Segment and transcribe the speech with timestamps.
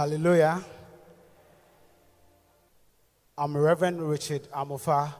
[0.00, 0.64] Hallelujah.
[3.36, 5.12] I'm Reverend Richard Amofa,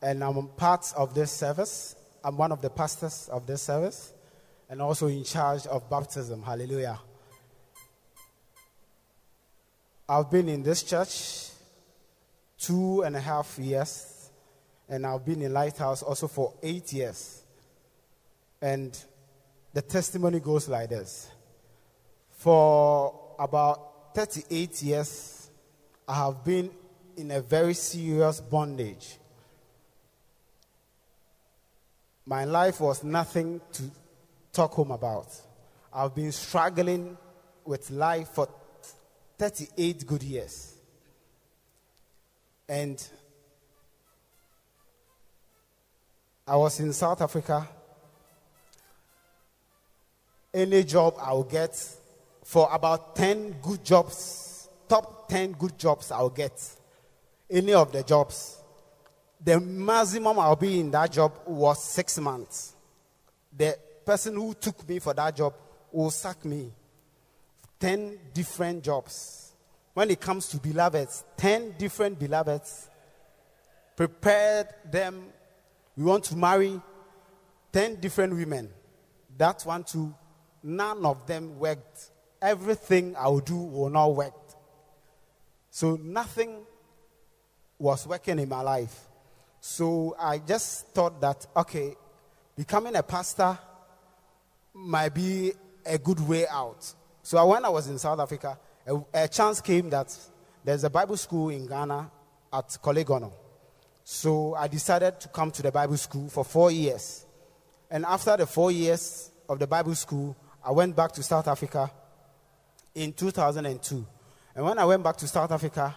[0.00, 1.96] and I'm part of this service.
[2.22, 4.12] I'm one of the pastors of this service,
[4.70, 6.44] and also in charge of baptism.
[6.44, 7.00] Hallelujah.
[10.08, 11.48] I've been in this church
[12.56, 14.30] two and a half years,
[14.88, 17.42] and I've been in Lighthouse also for eight years.
[18.62, 18.96] And
[19.72, 21.28] the testimony goes like this
[22.38, 25.50] For about 38 years,
[26.06, 26.70] I have been
[27.16, 29.18] in a very serious bondage.
[32.24, 33.82] My life was nothing to
[34.52, 35.26] talk home about.
[35.92, 37.18] I've been struggling
[37.64, 38.48] with life for
[39.36, 40.74] 38 good years.
[42.68, 43.04] And
[46.46, 47.68] I was in South Africa.
[50.52, 51.76] Any job I'll get,
[52.44, 56.60] for about 10 good jobs, top 10 good jobs I'll get,
[57.50, 58.62] any of the jobs,
[59.42, 62.76] the maximum I'll be in that job was six months.
[63.56, 65.54] The person who took me for that job
[65.90, 66.70] will sack me.
[67.80, 69.54] 10 different jobs.
[69.94, 72.88] When it comes to beloveds, 10 different beloveds,
[73.96, 75.26] prepared them.
[75.96, 76.80] We want to marry
[77.72, 78.70] 10 different women.
[79.36, 80.14] That one too,
[80.62, 82.10] none of them worked
[82.44, 84.34] everything I will do will not work.
[85.70, 86.58] So nothing
[87.78, 89.00] was working in my life.
[89.60, 91.96] So I just thought that, okay,
[92.56, 93.58] becoming a pastor
[94.74, 95.52] might be
[95.86, 96.94] a good way out.
[97.22, 100.16] So when I was in South Africa, a, a chance came that
[100.62, 102.10] there's a Bible school in Ghana
[102.52, 103.32] at Korle Gonno.
[104.04, 107.24] So I decided to come to the Bible school for four years.
[107.90, 111.90] And after the four years of the Bible school, I went back to South Africa
[112.94, 114.06] in 2002.
[114.54, 115.94] And when I went back to South Africa,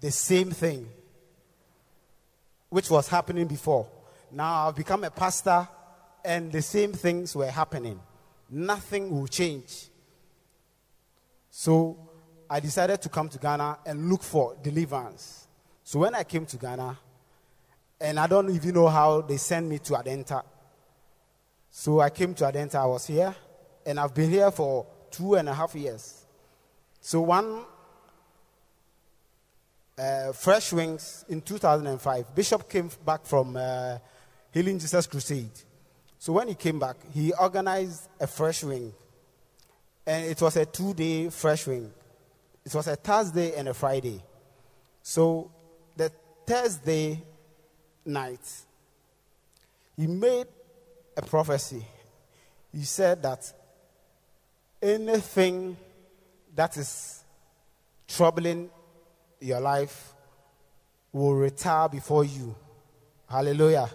[0.00, 0.88] the same thing,
[2.68, 3.86] which was happening before.
[4.30, 5.66] Now I've become a pastor,
[6.24, 8.00] and the same things were happening.
[8.50, 9.88] Nothing will change.
[11.50, 12.08] So
[12.48, 15.46] I decided to come to Ghana and look for deliverance.
[15.82, 16.98] So when I came to Ghana,
[18.00, 20.42] and I don't even know how they sent me to Adenta.
[21.70, 23.34] So I came to Adenta, I was here,
[23.84, 26.24] and I've been here for two and a half years.
[27.00, 27.64] So one
[29.98, 33.98] uh, Fresh Wings in 2005, Bishop came back from uh,
[34.52, 35.50] Healing Jesus Crusade.
[36.18, 38.92] So when he came back, he organized a Fresh Wing.
[40.06, 41.90] And it was a two day Fresh Wing.
[42.64, 44.22] It was a Thursday and a Friday.
[45.02, 45.50] So
[45.96, 46.10] the
[46.46, 47.22] Thursday
[48.04, 48.40] night,
[49.96, 50.46] he made
[51.16, 51.84] a prophecy.
[52.72, 53.52] He said that
[54.80, 55.76] anything
[56.54, 57.24] that is
[58.06, 58.70] troubling
[59.40, 60.14] your life
[61.12, 62.54] will retire before you.
[63.28, 63.88] Hallelujah.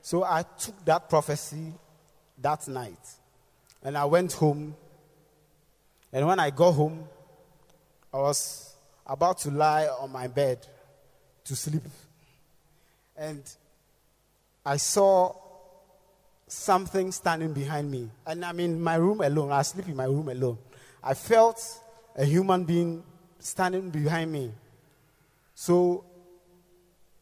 [0.00, 1.72] So I took that prophecy
[2.40, 2.98] that night
[3.82, 4.74] and I went home.
[6.12, 7.04] And when I got home,
[8.12, 8.74] I was
[9.06, 10.66] about to lie on my bed
[11.44, 11.82] to sleep.
[13.16, 13.42] And
[14.64, 15.34] I saw
[16.48, 18.10] something standing behind me.
[18.26, 19.52] And I'm in my room alone.
[19.52, 20.58] I sleep in my room alone.
[21.02, 21.60] I felt
[22.16, 23.04] a human being
[23.38, 24.52] standing behind me.
[25.54, 26.04] So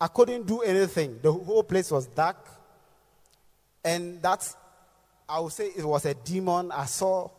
[0.00, 1.18] I couldn't do anything.
[1.22, 2.36] The whole place was dark.
[3.84, 4.56] And that's,
[5.28, 6.72] I would say it was a demon.
[6.72, 7.30] I saw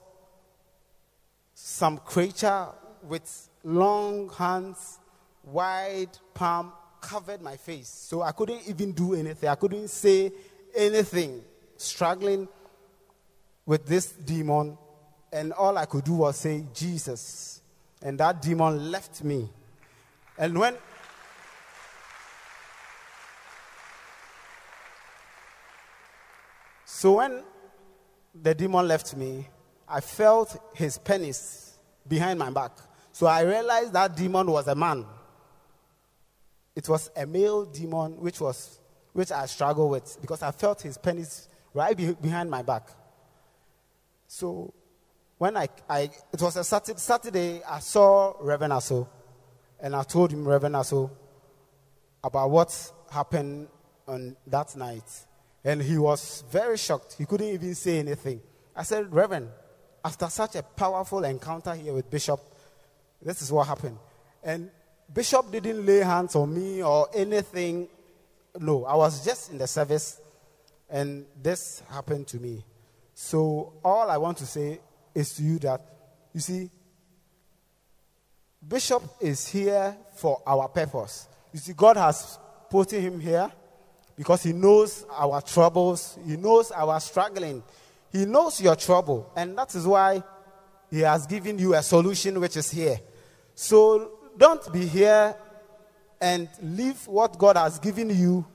[1.54, 2.68] some creature
[3.04, 5.00] with long hands,
[5.44, 7.88] wide palm, covered my face.
[7.88, 9.50] So I couldn't even do anything.
[9.50, 10.31] I couldn't say
[10.75, 11.44] anything
[11.77, 12.47] struggling
[13.65, 14.77] with this demon,
[15.31, 17.62] and all I could do was say, Jesus.
[18.01, 19.50] And that demon left me.
[20.38, 20.75] And when
[26.97, 27.44] So when
[28.33, 29.47] the demon left me,
[29.88, 31.77] I felt his penis
[32.07, 32.71] behind my back.
[33.12, 35.06] So I realized that demon was a man.
[36.75, 38.79] It was a male demon which was
[39.13, 42.89] which I struggled with because I felt his penis right behind my back.
[44.27, 44.74] So
[45.38, 49.07] when I, I it was a Saturday, Saturday I saw Reverend Aso
[49.79, 51.12] and I told him Reverend Aso
[52.24, 53.68] about what happened
[54.07, 55.07] on that night.
[55.63, 57.15] And he was very shocked.
[57.18, 58.41] He couldn't even say anything.
[58.75, 59.50] I said, Reverend,
[60.03, 62.39] after such a powerful encounter here with Bishop,
[63.21, 63.97] this is what happened.
[64.44, 64.71] And
[65.13, 67.88] Bishop didn't lay hands on me or anything.
[68.59, 70.19] No, I was just in the service
[70.89, 72.63] and this happened to me.
[73.13, 74.80] So, all I want to say
[75.13, 75.81] is to you that,
[76.34, 76.69] you see,
[78.66, 81.28] Bishop is here for our purpose.
[81.54, 82.38] You see, God has
[82.69, 83.51] put him here
[84.16, 87.63] because he knows our troubles, he knows our struggling,
[88.12, 90.22] he knows your trouble, and that is why
[90.89, 93.00] he has given you a solution which is here.
[93.56, 95.36] So don't be here
[96.19, 98.45] and leave what God has given you,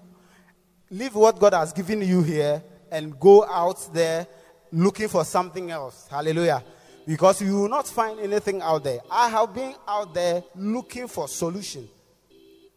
[0.93, 4.27] leave what God has given you here and go out there
[4.71, 6.07] looking for something else.
[6.11, 6.63] Hallelujah.
[7.07, 9.01] Because you will not find anything out there.
[9.11, 11.89] I have been out there looking for solution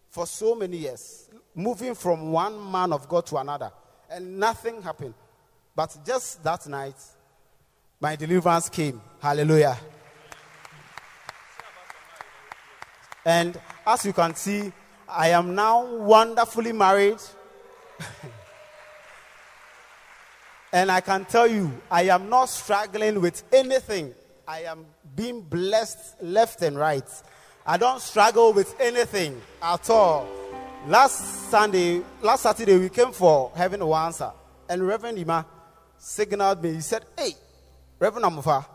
[0.10, 3.70] for so many years, moving from one man of God to another,
[4.10, 5.14] and nothing happened.
[5.76, 6.96] But just that night,
[8.00, 9.02] my deliverance came.
[9.22, 9.78] Hallelujah.
[13.26, 14.72] And as you can see,
[15.08, 17.20] I am now wonderfully married.
[20.74, 24.14] and I can tell you, I am not struggling with anything.
[24.48, 27.08] I am being blessed left and right.
[27.66, 30.28] I don't struggle with anything at all.
[30.88, 34.32] Last Sunday, last Saturday, we came for having a answer.
[34.70, 35.46] And Reverend Ima
[35.98, 36.74] signaled me.
[36.74, 37.32] He said, Hey,
[37.98, 38.66] Reverend Amofa,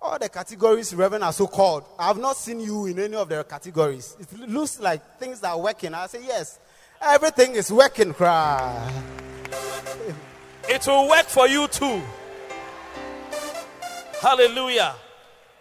[0.00, 1.84] all the categories Reverend Aso called.
[1.98, 4.16] I have not seen you in any of their categories.
[4.18, 5.92] It looks like things are working.
[5.92, 6.58] I say, Yes,
[7.06, 8.14] everything is working.
[8.14, 8.90] Cry.
[10.68, 12.00] It will work for you too.
[14.20, 14.94] Hallelujah.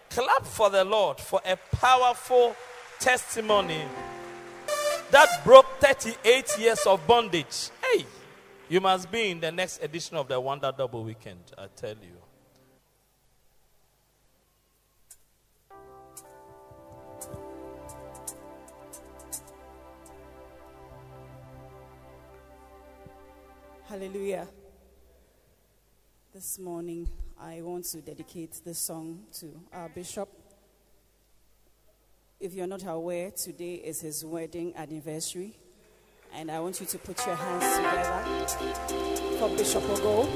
[0.10, 2.56] Clap for the Lord for a powerful
[3.00, 3.82] testimony
[5.12, 7.70] that broke 38 years of bondage.
[7.82, 8.06] Hey,
[8.70, 12.23] you must be in the next edition of the Wonder Double Weekend, I tell you.
[23.94, 24.48] Hallelujah.
[26.34, 27.08] This morning,
[27.40, 30.30] I want to dedicate this song to our bishop.
[32.40, 35.60] If you're not aware, today is his wedding anniversary.
[36.34, 40.28] And I want you to put your hands together for Bishop Ogo.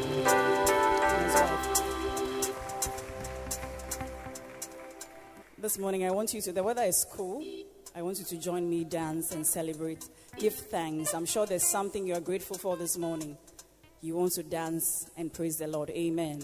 [5.58, 7.44] This morning, I want you to, the weather is cool.
[7.96, 10.08] I want you to join me, dance, and celebrate.
[10.38, 11.16] Give thanks.
[11.16, 13.36] I'm sure there's something you're grateful for this morning.
[14.00, 15.90] You want to dance and praise the Lord.
[15.90, 16.40] Amen.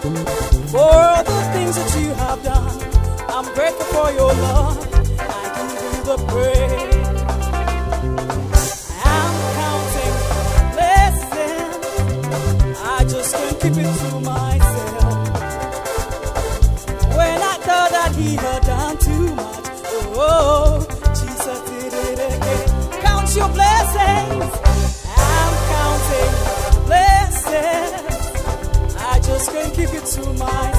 [0.00, 2.78] For all the things that you have done,
[3.28, 4.78] I'm grateful for your love.
[5.18, 6.97] I give you the praise.
[30.38, 30.77] mind.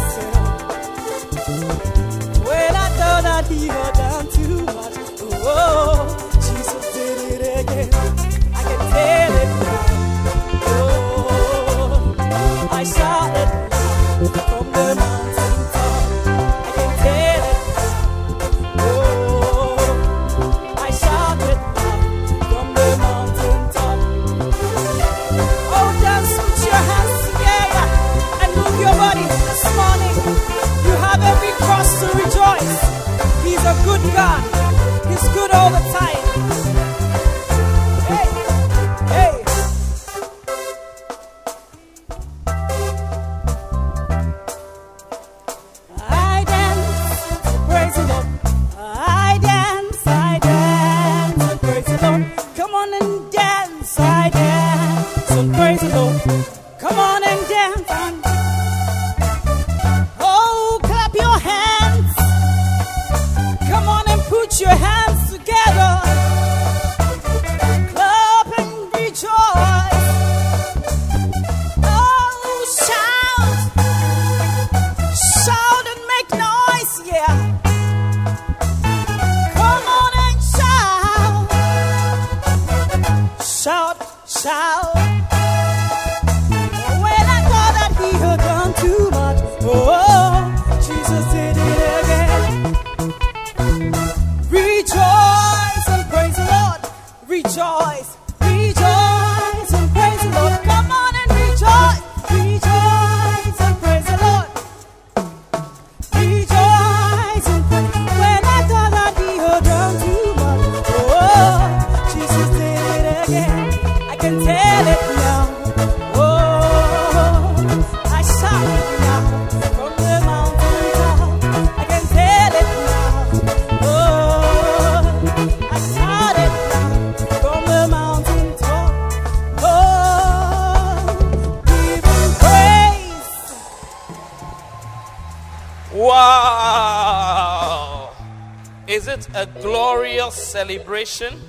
[138.90, 141.40] Is it a glorious celebration?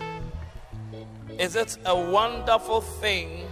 [1.39, 3.49] Is it a wonderful thing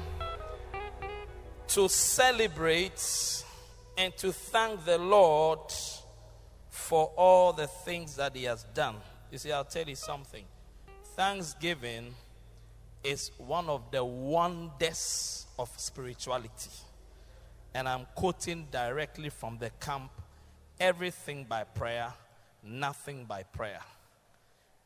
[1.68, 3.42] to celebrate
[3.96, 5.72] and to thank the Lord
[6.68, 8.96] for all the things that He has done?
[9.32, 10.44] You see, I'll tell you something.
[11.16, 12.14] Thanksgiving
[13.02, 16.72] is one of the wonders of spirituality.
[17.72, 20.10] And I'm quoting directly from the camp
[20.78, 22.12] Everything by Prayer
[22.62, 23.80] nothing by prayer.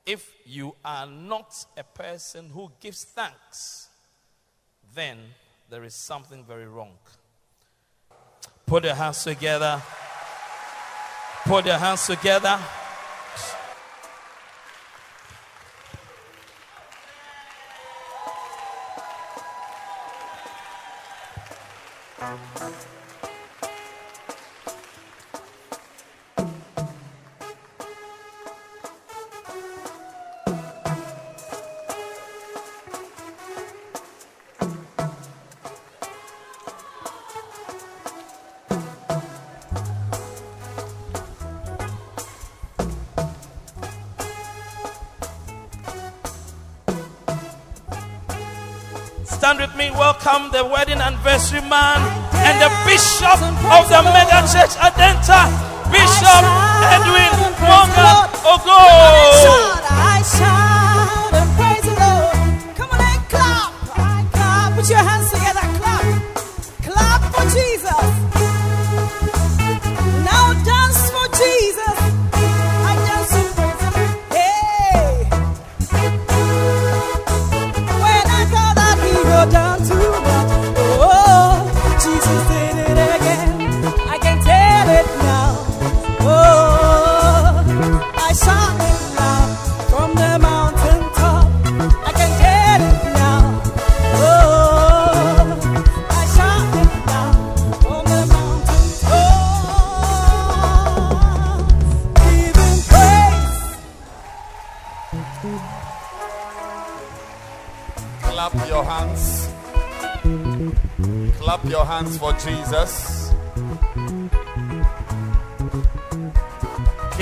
[0.04, 3.88] If you are not a person who gives thanks,
[4.94, 5.18] then
[5.70, 6.98] there is something very wrong.
[8.66, 9.80] Put your hands together.
[11.44, 12.58] Put your hands together.
[50.62, 51.98] the wedding anniversary man
[52.46, 53.34] and the bishop
[53.74, 55.50] of the mega church Adenta,
[55.90, 56.42] Bishop
[56.86, 58.78] Edwin Morgan Ogo.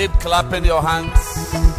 [0.01, 1.70] Keep clapping your hands.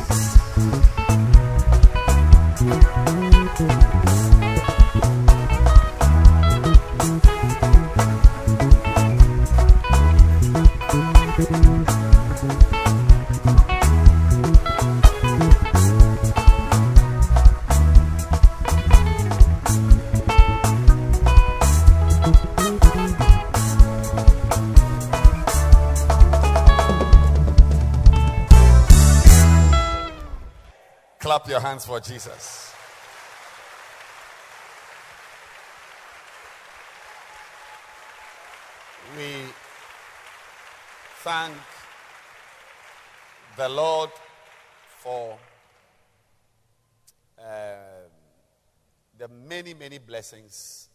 [31.72, 32.74] Hands for Jesus.
[39.16, 39.46] We
[41.24, 41.56] thank
[43.56, 44.10] the Lord
[44.98, 45.38] for
[47.40, 47.46] um,
[49.18, 50.90] the many, many blessings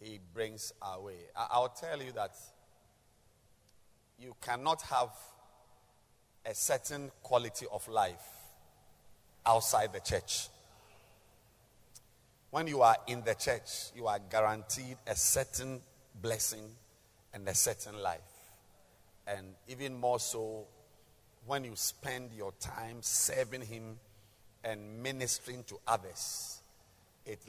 [0.00, 1.18] He brings our way.
[1.36, 2.34] I- I'll tell you that
[4.18, 5.10] you cannot have
[6.46, 8.37] a certain quality of life
[9.48, 10.48] outside the church.
[12.50, 15.80] When you are in the church, you are guaranteed a certain
[16.20, 16.64] blessing
[17.32, 18.20] and a certain life.
[19.26, 20.66] And even more so,
[21.46, 23.98] when you spend your time serving Him
[24.64, 26.60] and ministering to others,
[27.24, 27.40] it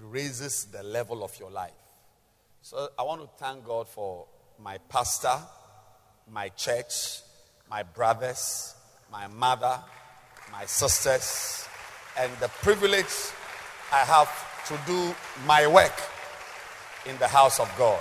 [0.00, 1.72] raises the level of your life.
[2.62, 4.26] So I want to thank God for
[4.60, 5.36] my pastor,
[6.32, 7.20] my church,
[7.68, 8.74] my brothers,
[9.10, 9.80] my mother,
[10.52, 11.68] my sisters,
[12.18, 13.32] and the privilege
[13.92, 14.28] I have
[14.68, 15.14] to do
[15.46, 15.92] my work
[17.06, 18.00] in the house of God.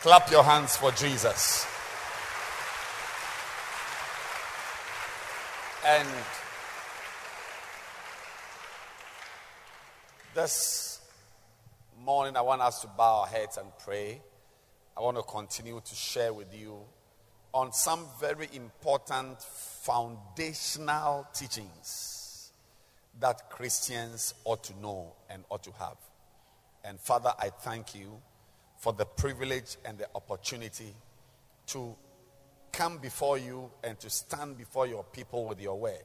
[0.00, 1.66] Clap your hands for Jesus.
[5.84, 6.08] And
[10.34, 11.00] this
[12.04, 14.20] morning, I want us to bow our heads and pray.
[14.96, 16.78] I want to continue to share with you
[17.52, 19.42] on some very important
[19.86, 22.50] foundational teachings
[23.20, 25.96] that Christians ought to know and ought to have.
[26.84, 28.20] And Father, I thank you
[28.78, 30.92] for the privilege and the opportunity
[31.68, 31.94] to
[32.72, 36.04] come before you and to stand before your people with your word.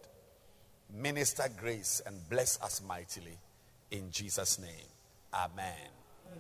[0.94, 3.38] Minister grace and bless us mightily.
[3.89, 4.89] In Jesus' name,
[5.34, 5.89] amen.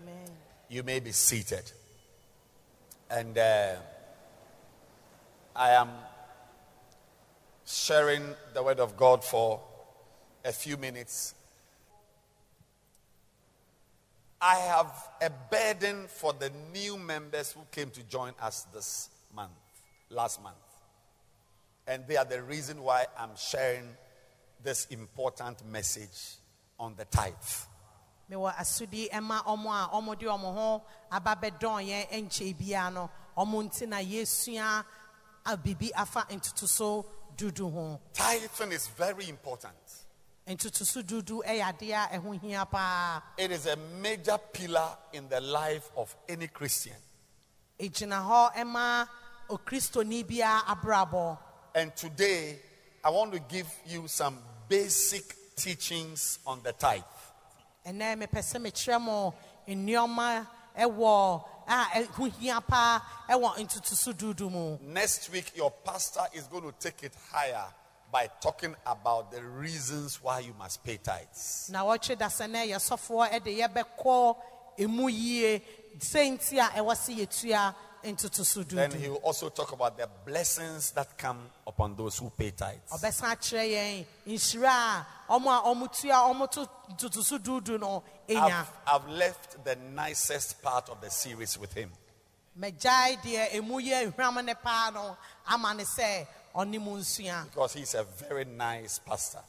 [0.03, 0.29] Amen.
[0.69, 1.71] You may be seated.
[3.09, 3.75] And uh,
[5.55, 5.89] I am
[7.71, 9.61] sharing the word of God for
[10.43, 11.33] a few minutes.
[14.41, 19.51] I have a burden for the new members who came to join us this month,
[20.09, 20.55] last month.
[21.87, 23.87] And they are the reason why I'm sharing
[24.63, 26.37] this important message
[26.79, 27.33] on the tithe.
[37.37, 39.75] Dudu ho Tithing is very important.
[40.47, 45.39] ntotoso dudu ɛyɛ adeɛ a ɛho hia paa It is a major pillar in the
[45.41, 46.95] life of any Christian.
[47.79, 49.07] egyina hɔ ɛma
[49.49, 51.37] okristoni biara abrabɔ
[51.73, 52.59] And today,
[53.03, 57.03] I want to give you some basic teachings on the tithe.
[57.85, 59.33] ɛnɛ mepɛ sɛ mekyerɛ mo
[59.67, 65.55] nneɛma ɛwɔ Ah, eh, a ɛho hia paa eh, ɛwɔ ntotoso dudu mu Next week,
[65.55, 67.65] your pastor is going to take it higher
[68.11, 71.69] by talking about the reasons why you must pay tithes.
[71.71, 74.35] na wɔtwe da sɛ nɛ yɛsɔfoɔ ɛde yɛbɛkɔ
[74.79, 75.59] emu yie
[75.97, 77.13] sɛnti a ɛwɔ se
[78.03, 82.29] yɛtua ntotoso Then he will also talk about the blessings that come upon those who
[82.29, 82.89] pay tithes.
[82.91, 89.63] ɔbɛsan akyerɛ yɛn nhyira a ɔmo a ɔmo tua ɔmo to no enya I've, left
[89.63, 91.91] the nicest part of the series with him.
[92.59, 97.73] mɛgyae deɛ emu yɛ ehwam ne paa no ama ne sɛ ɔne mu nsua Because
[97.73, 99.41] he's a very nice pastor.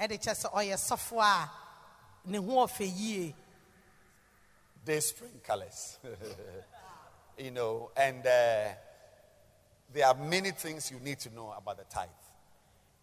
[0.00, 1.50] ɛde kyɛ sɛ ɔyɛ sɔfo a
[2.26, 3.34] ne ho ɔfɛ yie
[4.84, 5.98] They spring colors.
[7.38, 8.68] you know, and uh,
[9.92, 12.08] there are many things you need to know about the tithe.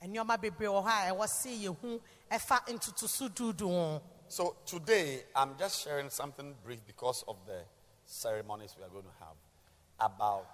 [0.03, 1.99] nneɛma bebree wɔ hɔ a ɛwɔ se yɛhu
[2.31, 7.61] ɛfa ntotoso dudu ho So today, I'm just sharing something brief because of the
[8.05, 10.47] ceremonies we are going to have about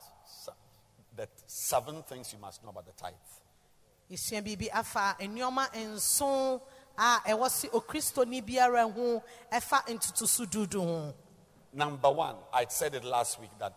[1.16, 3.14] the seven things you must know about the tithe.
[4.10, 6.62] yɛsua biribi afa nneɛma nson
[6.98, 11.14] a ɛwɔ se okristoni biara ho ɛfa ntotoso dudu ho
[11.74, 13.74] Number one, I said it last week that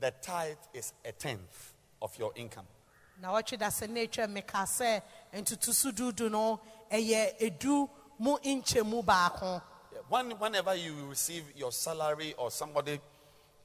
[0.00, 2.66] the tithe is a tenth of your income.
[3.20, 5.00] na wɔtwe da sɛ ne atwa meka sɛ
[5.32, 6.58] ntotoso dudu no
[6.90, 7.88] ɛyɛ edu
[8.18, 9.62] mu nkyɛmu baako
[9.92, 13.00] Yeah, When, whenever you receive your salary or somebody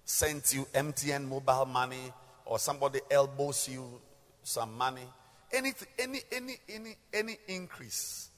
[0.06, 2.13] sends you MTN mobile money
[2.45, 3.99] or somebody elbows you
[4.43, 5.08] some money,
[5.52, 8.30] any, any, any, any, any increase,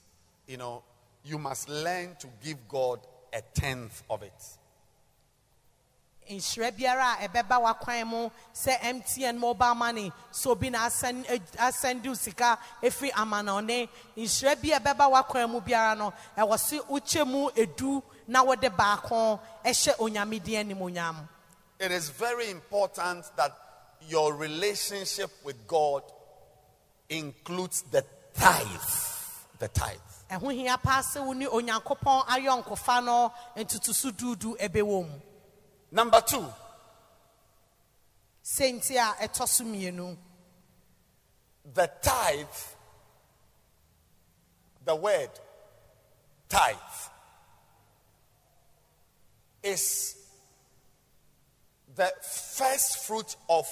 [0.46, 0.82] you know,
[1.24, 3.00] you must learn to give God
[3.34, 4.32] a tenth of it.
[6.30, 12.58] Nhyira biara a ɛbɛba w'akwan mu sɛ mtn mobile money sɛ obi na asɛn sika
[12.82, 18.02] ɛfiri amanɔne nhyira bi a ɛbɛba w'akwan mu biara no ɛwɔ se wokyɛ mu edu
[18.28, 21.28] na wode baako ɛhyɛ onyame din animonyam
[21.80, 23.56] It is very important that
[24.08, 26.02] your relationship with God
[27.08, 28.04] includes the
[28.34, 28.68] tithe.
[29.58, 29.98] The tithe.
[30.30, 35.20] ɛho hia paa sɛ wo ne onyankopɔn ayɔnkofa no ntotoso duudu ɛbɛwɔ mu
[35.94, 36.44] Number two,
[38.42, 40.16] senti a ɛtɔ so mmienu.
[41.74, 42.46] The tithe,
[44.86, 45.28] the word
[46.48, 46.76] tithe,
[49.62, 50.16] is
[51.94, 53.66] the first fruit of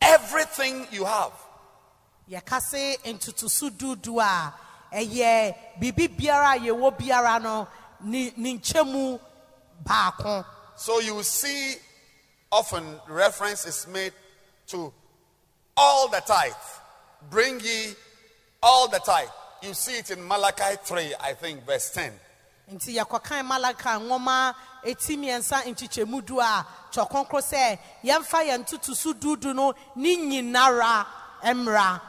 [0.00, 1.32] everything you have.
[2.30, 4.54] yɛka se ntotoso duudu a
[4.92, 7.66] ɛyɛ biribi biara a yɛwɔ biara no
[8.02, 9.20] ne ne nkyɛmu
[9.84, 10.44] baako
[10.82, 11.76] So you see,
[12.50, 14.12] often reference is made
[14.66, 14.92] to
[15.76, 16.50] all the tithe.
[17.30, 17.92] Bring ye
[18.60, 19.28] all the tithe.
[19.62, 22.10] You see it in Malachi 3, I think, verse 10.
[22.72, 29.54] nti yɛkɔkan malaka nwoma eti mmiɛnsa nkyekyɛmu du a kyɔkɔnkɔ sɛ yɛmfa yɛn ntotoso duudu
[29.54, 31.06] no ne nyinara
[31.44, 32.00] mmra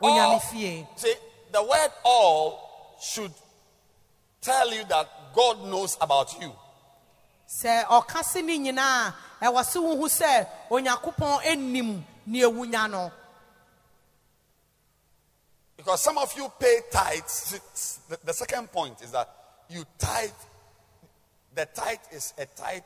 [0.00, 1.14] onyame fie see,
[1.52, 3.34] the word all should
[4.40, 6.52] tell you that God knows about you.
[7.48, 13.10] Sɛ ɔka se ne nyinaa ɛwɔ se wohu sɛ onyankopɔn anim ne ewunya no
[15.86, 18.00] Because some of you pay tithes.
[18.08, 19.28] The, the second point is that
[19.68, 20.30] you tithe.
[21.54, 22.82] The tithe is a tithe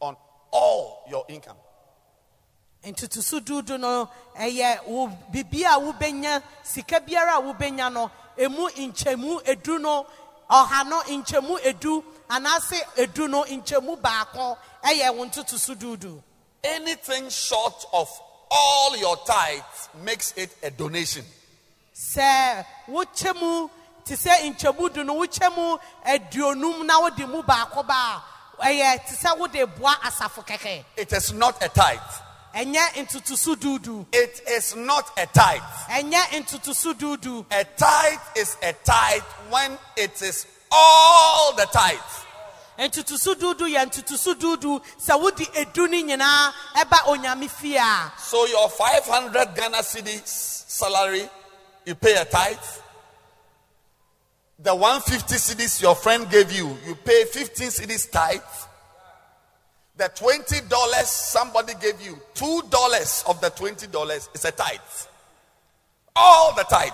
[0.00, 0.16] on
[0.50, 1.56] all your income.
[2.82, 10.06] no ɛyɛ wo biribi a wobɛnya sika biara a wobɛnya no emu nkyɛmu edu no
[10.50, 16.22] ɔha no nkyɛmu edu anaasɛ edu no nkyɛmu baako ɛyɛ wo ntotoso duudu
[16.62, 18.08] Anything short of
[18.50, 21.24] all your tithes makes it a donation.
[21.94, 23.68] sɛ wokyɛ mu
[24.04, 28.22] te sɛ nkyɛmu du no wokyɛ mu aduonum na wode mu baako ba
[28.58, 32.00] a ɛyɛ te sɛ wode boa asafo kɛkɛ It is not a tithe.
[32.54, 35.62] Ɛnyɛ ntotoso duudu It is not a tithe.
[35.90, 41.98] ɛnyɛ ntotoso duudu A tithe is a tithe when it is all the tithe.
[42.78, 48.46] ntotoso duudu yɛ ntotoso duudu sɛ wode edu ne nyinaa ɛba onyame fie a So
[48.46, 50.26] your 500 Ghana cedis
[50.68, 51.28] salary,
[51.84, 52.58] you pay a tithe.
[54.58, 58.40] The 150 cedis your friend gave you, you pay 15 cedis tithe.
[59.96, 64.80] The $20 somebody gave you, $2 of the $20 is a tithe.
[66.16, 66.92] All the tithe.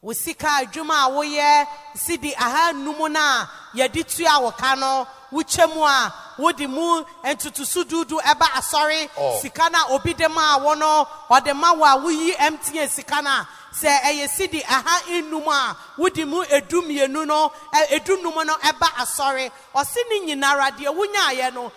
[0.00, 1.66] wo sika adwuma a woyɛ
[1.96, 7.02] sidi aha num no a yɛde tua wo ka no wokyɛ mu a wode mu
[7.24, 11.98] ntotoso duudu ɛba asɔre sika no obi de ma wo no ɔde ma wo a
[11.98, 17.26] woyi mtn sika no a sɛ ɛyɛ sidi aha enum a wode mu edu mmienu
[17.26, 17.52] no
[17.90, 21.72] edu num no ɛba asɔre ɔsi ne nyinara deɛ wonyaayɛ no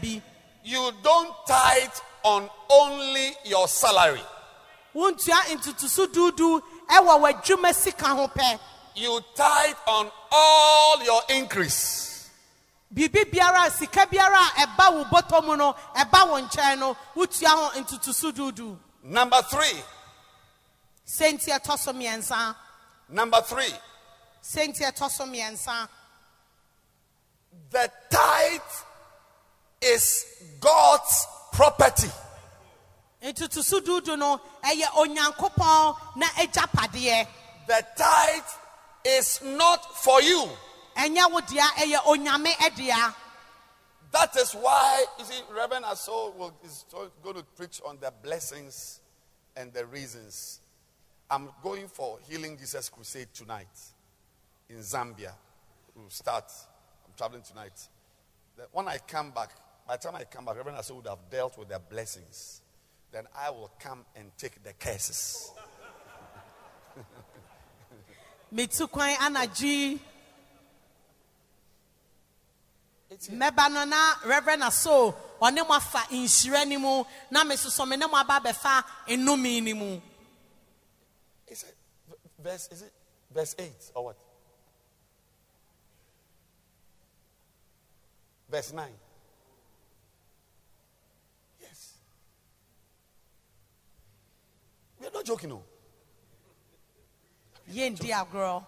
[0.00, 0.22] bi
[0.64, 4.22] You don't tithe on only your salary.
[4.94, 5.40] wontua
[6.12, 8.58] duudu ɛwɔ w'adwuma sika ho pɛ.
[8.96, 12.28] You tithe on all your increase.
[12.92, 17.48] biribi biara sika biara a ɛba wo bɔtɔ mu no ɛba wo nkyɛn no wotua
[17.48, 19.82] ho duudu Number three.
[21.08, 22.54] Senti ɛtɔ so mmiɛnsa
[23.08, 23.72] Number three.
[24.42, 25.88] senti ɛtɔ so mmiɛnsa
[27.70, 28.84] The tithe
[29.80, 30.26] is
[30.60, 32.10] God's property.
[33.22, 37.26] ntotoso duudu no ɛyɛ onyankopɔn na agyapadeɛ
[37.66, 38.44] The tithe
[39.04, 40.48] is not for you.
[40.96, 43.14] ɛnyɛ wo dea ɛyɛ onyame ɛdea
[44.10, 46.84] That is why, you see, Reverend Aso will, is
[47.22, 49.00] going to preach on the blessings
[49.54, 50.57] and the reasons.
[51.30, 53.68] I'm going for Healing Jesus Crusade tonight
[54.70, 55.32] in Zambia.
[55.94, 56.50] We'll start.
[57.06, 57.86] I'm traveling tonight.
[58.56, 59.50] Then when I come back,
[59.86, 62.62] by the time I come back, Reverend Aso would have dealt with their blessings.
[63.12, 65.52] Then I will come and take the curses.
[68.54, 69.98] metu kwan anagye
[73.30, 78.06] mmɛba no na reverend aso ɔne mo afa nhyira no mu na mesosɔ me ne
[78.06, 80.07] mo aba abɛfa nnome no mu Is it
[82.48, 82.68] verse?
[82.72, 82.92] Is it
[83.34, 84.16] verse eight or what?
[88.50, 88.86] Verse 9.
[91.60, 91.98] Yes.
[94.98, 95.62] We are not joking, no.
[97.70, 98.66] yɛndi girl.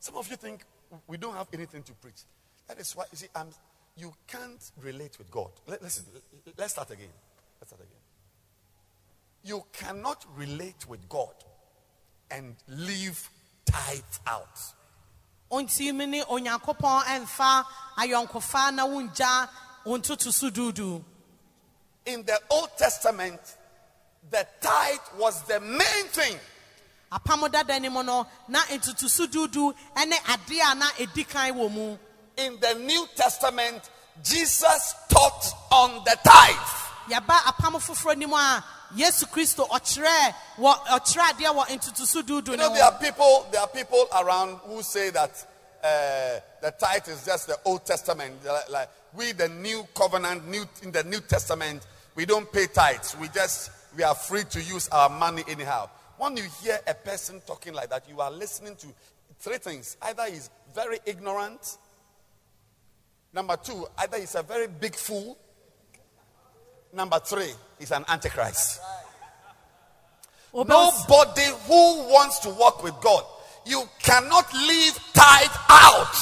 [0.00, 0.64] Some of you think
[1.06, 2.22] we don't have anything to preach.
[2.66, 3.48] That is why, you see, I'm,
[3.96, 5.50] you can't relate with God.
[5.68, 6.06] Let, listen,
[6.58, 7.12] let's start again.
[7.60, 8.00] Let's start again.
[9.44, 11.34] You cannot relate with God
[12.30, 13.28] and leave
[13.64, 14.48] tithe out.
[15.50, 19.48] nti mi ne onyankopɔn ɛmfa na wongya
[19.84, 21.04] wo ntoto
[22.06, 23.40] In the Old Testament,
[24.30, 26.38] the tithe was the main thing.
[27.12, 29.74] apam dada no na ntotoso dudu
[30.06, 31.98] ne adeɛ a na ɛdi kan mu
[32.36, 33.90] In the New Testament,
[34.22, 37.10] Jesus taught on the tithe.
[37.10, 38.64] yɛba apam foforɔ no mu a
[38.96, 43.46] yesu kristo ɔkyerɛ wɔ ɔkyerɛ adeɛ wɔ ntotoso dudu You no know, there are people,
[43.50, 45.46] there are people around who say that
[45.82, 48.44] uh, the tithe is just the Old Testament.
[48.44, 53.16] Like, like we, the New Covenant, new in the New Testament, we don't pay tithes.
[53.18, 55.88] We just we are free to use our money anyhow.
[56.18, 58.86] When you hear a person talking like that, you are listening to
[59.38, 61.78] three things: either he's very ignorant.
[63.32, 65.38] Number two, either he's a very big fool.
[66.92, 68.80] Number three, is an antichrist.
[70.52, 73.24] Nobody who wants to walk with God,
[73.64, 76.16] you cannot leave tithe out.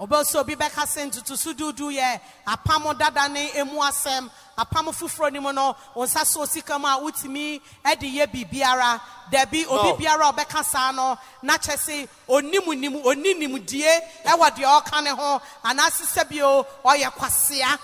[0.00, 5.40] ɔbɛsɛ obi bɛka sɛ ntotoso dudu yɛ apam dada ne emu asɛm apam foforɔ no
[5.42, 7.60] mu no wo nsa so sika mu a wotumi
[8.00, 8.98] de yɛ biribiara
[9.30, 9.78] dabi No.
[9.92, 14.82] obi biara a ɔbɛka saa no na kyɛ se onim nim oni nimdie ɛwɔ deɛ
[14.82, 17.78] ɔka ne ho anaasɛ sɛ bio ɔyɛ kwasea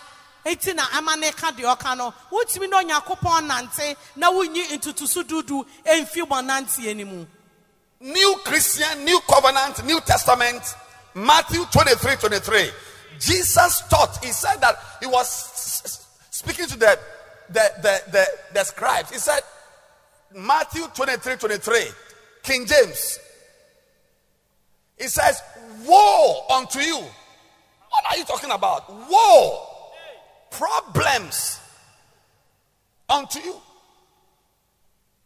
[0.47, 5.23] eti na ama ne ka deɛ ɔka no wotumi ne onyankopɔn nante na wonyi ntotoso
[5.25, 7.27] dudu emfi bɔ nanteɛ no
[8.01, 10.63] New Christian, New Covenant, New Testament,
[11.15, 12.71] Matthew 23 23.
[13.19, 16.99] Jesus taught, he said that he was speaking to the,
[17.49, 19.11] the, the, the, the scribes.
[19.11, 19.41] He said,
[20.35, 21.85] Matthew 23 23,
[22.43, 23.19] King James.
[24.99, 25.41] He says,
[25.87, 26.97] Woe unto you.
[26.99, 28.91] What are you talking about?
[29.09, 29.76] Woe.
[30.51, 31.61] Problems
[33.09, 33.57] unto you.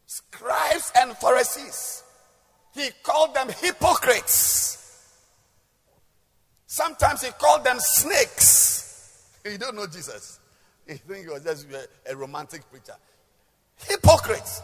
[0.06, 2.02] Scribes and Pharisees.
[2.74, 4.70] He called them hypocrites.
[6.66, 8.78] Sometimes he called them snakes.
[9.42, 10.38] You don't know Jesus.
[10.86, 12.92] You think he was just a, a romantic preacher.
[13.88, 14.60] Hypocrites.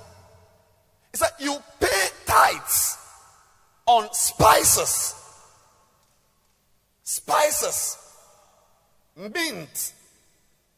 [1.13, 2.99] He said, You pay tithes
[3.87, 5.15] on spices,
[7.03, 7.97] spices,
[9.17, 9.95] mint,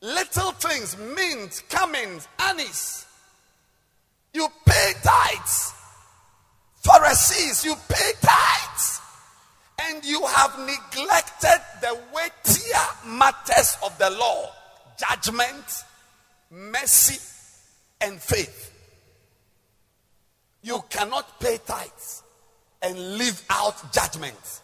[0.00, 3.06] little things, mint, cummins, anise.
[4.32, 5.72] You pay tithes.
[6.76, 9.00] Pharisees, you pay tithes.
[9.80, 14.50] And you have neglected the weightier matters of the law
[14.98, 15.84] judgment,
[16.50, 17.20] mercy,
[18.00, 18.74] and faith.
[20.62, 22.22] You cannot pay tithes
[22.82, 24.60] and leave out judgment.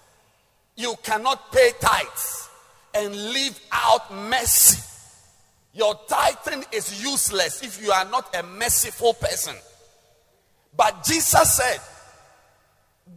[0.77, 2.49] You cannot pay tithes
[2.95, 4.83] and leave out mercy.
[5.75, 9.57] Your tithing is useless if you are not a merciful person.
[10.77, 11.81] But Jesus said,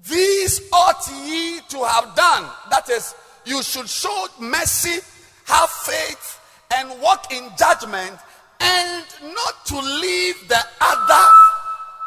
[0.10, 2.46] These ought ye to have done.
[2.72, 3.14] That is,
[3.46, 5.00] you should show mercy,
[5.46, 6.40] have faith,
[6.76, 8.18] and walk in judgment,
[8.60, 11.28] and not to leave the other,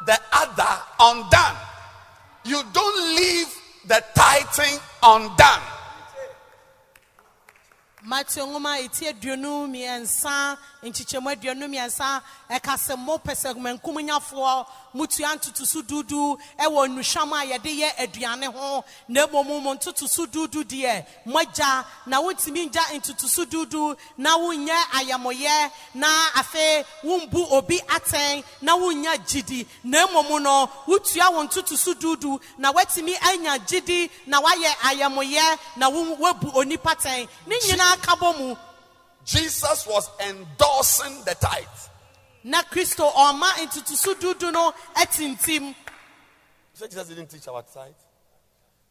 [0.07, 1.57] the other undone.
[2.45, 3.47] You don't leave
[3.87, 5.63] the tithing undone.
[8.03, 12.23] Matthew nwoma eti aduonu mmiɛnsa nkyekyɛmu aduonu mmiɛnsa
[12.57, 18.47] ɛka sɛ mo pɛ sɛ mankumnyafoɔ motua ntotoso dudu ɛwɔ nnuhwam a yɛde yɛ aduane
[18.47, 24.77] ho na mmom mo ntotoso dudu deɛ moagya na wontumi ngya ntotoso dudu na wonyɛ
[24.99, 26.09] ayamɔyɛ na
[26.41, 32.73] afei wombu obi atɛn na wonya gyidi na mmom no wotua wo ntotoso dudu na
[32.73, 37.90] woatumi anya gyidi na woayɛ ayamɔyɛ na woabu onipa tɛn ne nyinaa mu
[39.25, 41.91] Jesus was endorsing the tithe.
[42.45, 45.75] na kristo ɔma ntotoso dudu no atintim You
[46.73, 47.93] said Jesus didn't teach our tithe?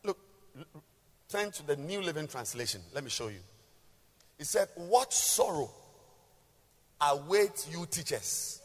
[0.03, 0.17] Look,
[1.27, 2.81] turn to the New Living Translation.
[2.93, 3.39] Let me show you.
[4.37, 5.71] He said, What sorrow
[7.01, 8.61] awaits you, teachers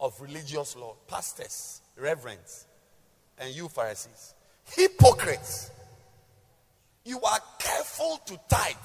[0.00, 2.66] of religious law, pastors, reverends,
[3.38, 4.34] and you, Pharisees?
[4.64, 5.70] Hypocrites!
[7.04, 8.76] You are careful to tithe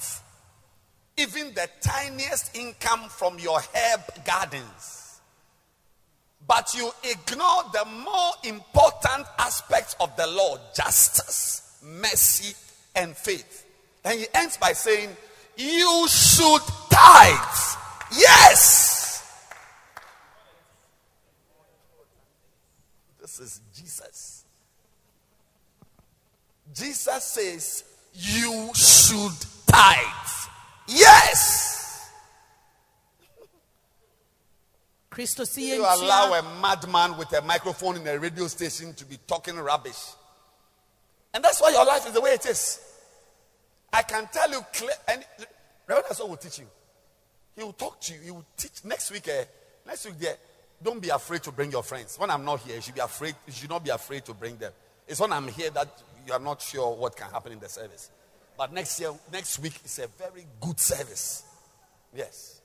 [1.18, 5.22] even the tiniest income from your herb gardens.
[6.48, 12.56] But you ignore the more important aspects of the law justice, mercy,
[12.96, 13.66] and faith.
[14.04, 15.10] Then he ends by saying,
[15.58, 17.78] You should tithe.
[18.16, 19.06] Yes.
[23.20, 24.44] This is Jesus.
[26.74, 29.34] Jesus says, You should
[29.66, 30.35] tithe.
[30.88, 32.12] Yes.
[35.76, 39.98] You allow a madman with a microphone in a radio station to be talking rubbish.
[41.34, 42.80] And that's why your life is the way it is.
[43.94, 44.92] I can tell you clear.
[45.08, 45.24] And
[45.88, 46.66] Reverend Aso will teach you.
[47.56, 48.20] He will talk to you.
[48.20, 49.28] He will teach next week.
[49.30, 49.46] Eh,
[49.88, 50.36] next week, there.
[50.84, 52.20] Don't be afraid to bring your friends.
[52.20, 53.36] When I'm not here, you should be afraid.
[53.48, 54.74] You should not be afraid to bring them.
[55.08, 58.12] It's when I'm here that you are not sure what can happen in the service.
[58.58, 61.44] But next year, next week is a very good service.
[62.16, 62.62] Yes.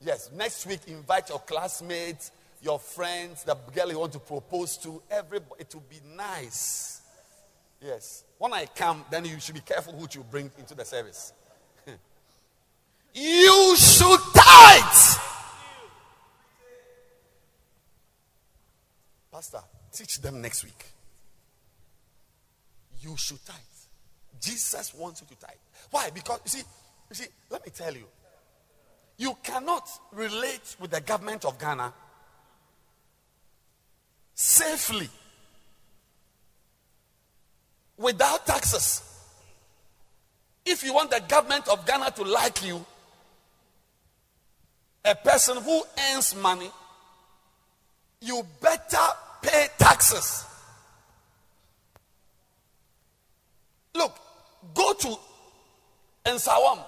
[0.00, 0.30] Yes.
[0.34, 5.02] Next week, invite your classmates, your friends, the girl you want to propose to.
[5.10, 5.60] Everybody.
[5.60, 7.00] It will be nice.
[7.80, 8.24] Yes.
[8.38, 11.32] When I come, then you should be careful who you bring into the service.
[13.14, 15.18] you should tithe.
[19.32, 20.84] Pastor, teach them next week.
[23.00, 23.71] You should tithe.
[24.40, 25.56] Jesus wants you to tithe.
[25.90, 26.10] Why?
[26.10, 26.62] Because you see,
[27.10, 28.06] you see, let me tell you,
[29.18, 31.92] you cannot relate with the government of Ghana
[34.34, 35.08] safely
[37.96, 39.02] without taxes.
[40.64, 42.84] If you want the government of Ghana to like you,
[45.04, 46.70] a person who earns money,
[48.20, 48.96] you better
[49.42, 50.44] pay taxes.
[53.94, 54.16] Look,
[54.74, 55.16] go to
[56.26, 56.78] Nsawam,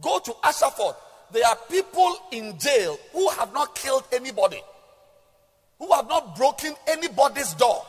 [0.00, 0.96] go to Ashaford.
[1.32, 4.60] There are people in jail who have not killed anybody,
[5.78, 7.84] who have not broken anybody's door.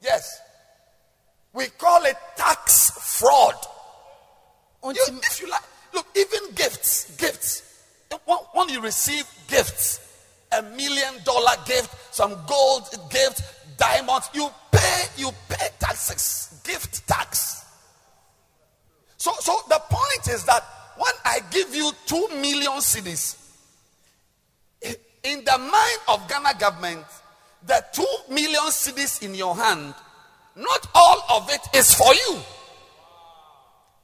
[0.00, 0.40] Yes.
[1.52, 3.54] We call it tax fraud.
[4.84, 7.62] You, if you like, look, even gifts, gifts.
[8.24, 10.00] When, when you receive gifts,
[10.52, 13.42] a million dollar gift, some gold gift,
[13.78, 17.64] diamonds, you pay, you pay taxes, gift tax.
[19.16, 20.64] So, so the point is that
[20.96, 23.36] when I give you two million cedis,
[25.22, 27.04] in the mind of Ghana government,
[27.66, 29.94] the two million cedis in your hand,
[30.56, 32.38] not all of it is for you.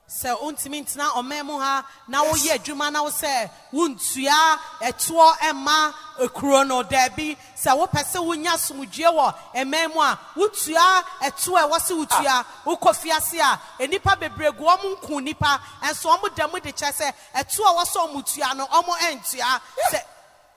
[0.09, 5.95] Sɛ wontumi ntena ɔman mu ha na woyɛ adwuma na wo sɛ wontua ɛtoɔ ɛma
[6.21, 11.79] ekuro no daabi sɛ wopɛ sɛ wonya asomdwie wɔ ɛman mu a wotua ɛtoɔ ɛwɔ
[11.79, 12.47] sɛ wotua ah.
[12.65, 16.93] wokɔ fiase a nnipa bebree gu ɔmo nku nnipa ɛnso ɔmo da mu de kyerɛ
[16.93, 19.61] sɛ ɛtoɔ ɛwɔ sɛ ɔmo tua no ɔmo ɛntua
[19.93, 20.03] sɛ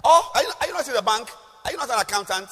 [0.03, 1.29] Oh, are you, are you not in the bank?
[1.65, 2.47] Are you not an accountant?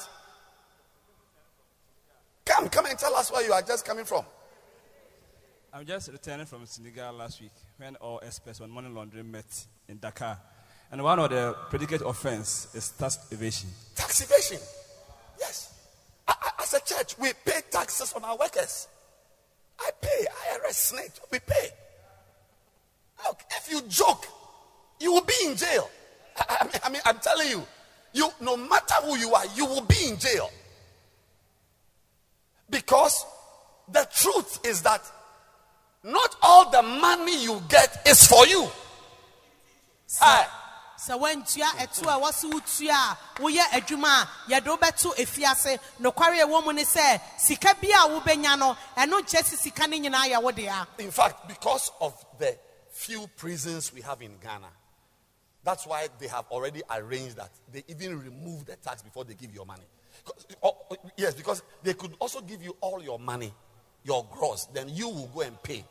[2.44, 4.24] Come, come and tell us where you are just coming from.
[5.72, 9.98] I'm just returning from Senegal last week when all experts on money laundering met in
[9.98, 10.38] Dakar.
[10.90, 13.68] And one of the predicate offense is tax evasion.
[13.94, 14.58] Tax evasion.
[15.38, 15.74] Yes.
[16.26, 18.88] A- a- As a church, we pay taxes on our workers.
[19.78, 20.26] I pay.
[20.54, 21.12] IRS snake.
[21.30, 21.68] We pay.
[23.26, 24.26] Look, if you joke,
[25.00, 25.90] you will be in jail.
[26.38, 27.62] I, I mean, I mean, I'm telling you,
[28.14, 30.50] you no matter who you are, you will be in jail.
[32.70, 33.24] Because
[33.92, 35.02] the truth is that
[36.04, 38.68] not all the money you get is for you.
[40.20, 40.46] Aye.
[40.98, 45.78] sɛ woantua ɛto a ɛwɔ eh, sɛ wotua a woyɛ adwuma a yɛde wobɛto efiase
[46.00, 49.96] nokware ɛwɔ mu ne sɛ sika bi a wobɛnya no ɛno nkyɛ sɛ sika no
[49.96, 52.58] nyinaa yɛ wo dea In fact, because of the
[52.90, 54.68] few prisons we have in Ghana,
[55.62, 57.50] that's why they have already arranged that.
[57.70, 59.86] They even remove the tax before they give your money.
[60.24, 63.54] 'Cause- oh, oh, yes, because they could also give you all your money,
[64.04, 65.84] your gross, then you will go and pay.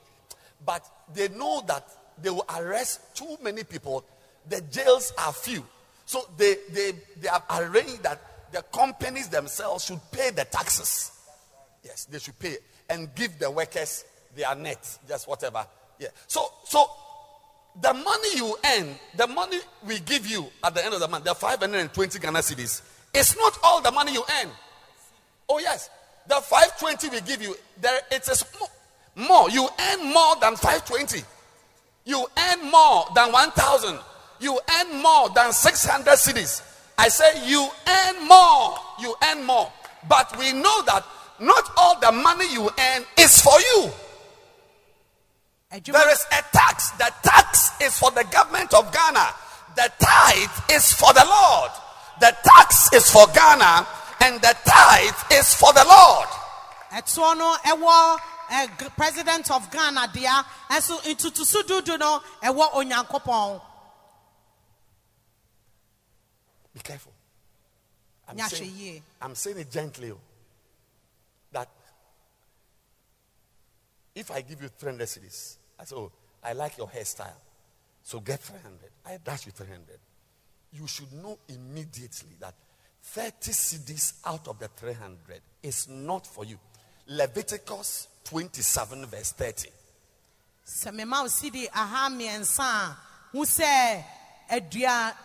[0.66, 1.88] But they know that
[2.22, 4.04] they will arrest too many people.
[4.50, 5.64] The jails are few.
[6.06, 11.12] So they, they, they have arranged that the companies themselves should pay the taxes.
[11.84, 12.58] Yes, they should pay
[12.90, 14.06] and give the workers
[14.36, 15.66] their net, just whatever.
[16.00, 16.08] Yeah.
[16.28, 16.90] So, so
[17.82, 21.26] the money you earn, the money we give you at the end of the month,
[21.26, 22.82] the 520 Ghana cedis,
[23.14, 24.50] it's not all the money you earn.
[25.50, 25.90] Oh yes,
[26.28, 29.50] the 520 we give you, there it is mo- more.
[29.50, 31.24] You earn more than 520.
[32.06, 34.00] You earn more than 1,000.
[34.40, 36.62] You earn more than 600 cedis.
[36.98, 38.78] I say you earn more.
[39.00, 39.72] You earn more.
[40.08, 41.04] But we know that
[41.40, 43.92] not all the money you earn is for you.
[45.72, 46.92] There is a tax.
[46.92, 49.28] The tax is for the government of Ghana.
[49.76, 51.72] The tithe is for the Lord.
[52.20, 53.86] The tax is for Ghana,
[54.22, 56.28] and the tithe is for the Lord.
[56.92, 63.62] ɛtoɔ no ɛwɔ eh, G- president of ghana dea ɛnso ntutusu dudu no ɛwɔ onyankopɔn
[66.74, 67.14] Be careful.
[68.28, 69.02] I'm saying.
[69.22, 70.12] I'm saying it gently.
[70.12, 70.20] oh,
[71.52, 71.70] That
[74.14, 76.12] if I give you 300 cedis, I say, oh,
[76.44, 77.34] I like your hairstyle.
[78.04, 78.78] So get 300.
[79.06, 79.98] I dash you 300.
[80.74, 82.54] You should know immediately that
[83.14, 86.58] 30 cedis out of the 300 is not for you.
[87.08, 89.70] Leviticus 27, verse 30.
[90.68, 92.98] sɛ mema wo sidi aha mmiɛnsa a
[93.32, 94.04] hu sɛ
[94.50, 95.16] adua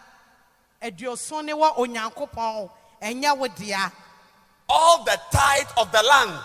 [0.80, 2.70] aduoson ne wɔ onyankopɔn
[3.02, 3.90] ɛnyɛ wo dea
[4.68, 6.44] All the tithe of the land,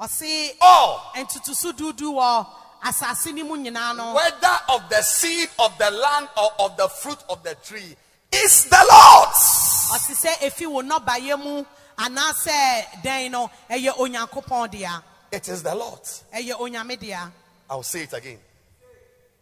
[0.00, 2.46] ɔse all ntutusu dudu wɔ
[2.82, 6.88] asase no mu nyinaa no whether of the seed of the land or of the
[6.88, 7.96] fruit of the tree,
[8.42, 9.90] is the Lord's.
[9.94, 11.64] ɔte sɛ efi wo nnɔbaeɛ mu
[11.98, 16.24] anaasɛ dɛn no ɛyɛ onyankopɔn dea It is the Lord's.
[16.32, 17.30] ɛyɛ onyame dea
[17.70, 18.38] I'll say it again.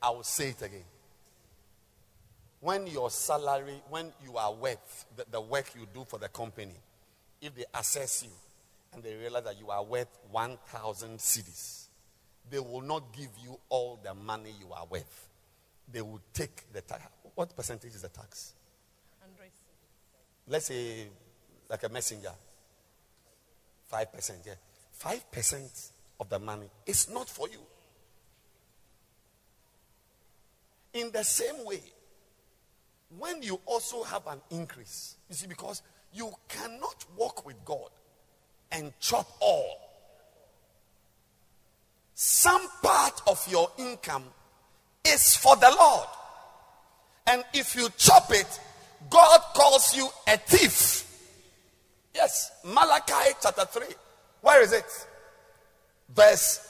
[0.01, 0.85] I will say it again.
[2.61, 6.75] When your salary, when you are worth the, the work you do for the company,
[7.41, 8.31] if they assess you
[8.93, 11.87] and they realize that you are worth 1,000 cedis,
[12.51, 15.29] they will not give you all the money you are worth.
[15.93, 17.03] They will take the tax.
[17.35, 18.55] What percentage is the tax?
[20.49, 21.07] Let's say,
[21.69, 22.33] like a messenger,
[23.93, 24.47] 5%.
[24.47, 24.55] Yeah.
[25.03, 25.91] 5%
[26.21, 27.59] of the money is not for you.
[30.95, 31.81] In the same way,
[33.19, 35.83] when you also have an increase, you see, because
[36.13, 37.89] you cannot walk with God
[38.71, 39.79] and chop all.
[42.15, 44.25] Some part of your income
[45.05, 46.09] is for the Lord.
[47.27, 48.61] And if you chop it,
[49.11, 51.09] God calls you a thief.
[52.15, 53.87] Yes, Malachi chapter 3.
[54.43, 55.07] Where is it?
[56.15, 56.67] Verse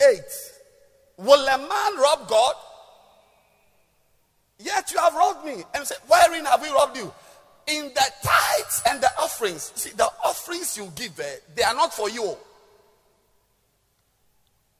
[0.00, 0.20] 8.
[1.18, 2.54] Will a man rob God?
[4.58, 5.64] Yet you have robbed me.
[5.74, 7.12] And say, wherein have we robbed you?
[7.66, 9.72] In the tithes and the offerings.
[9.74, 12.36] See, the offerings you give, eh, they are not for you.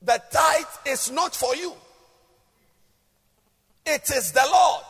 [0.03, 1.73] The tithe is not for you.
[3.87, 4.85] It is the Lord.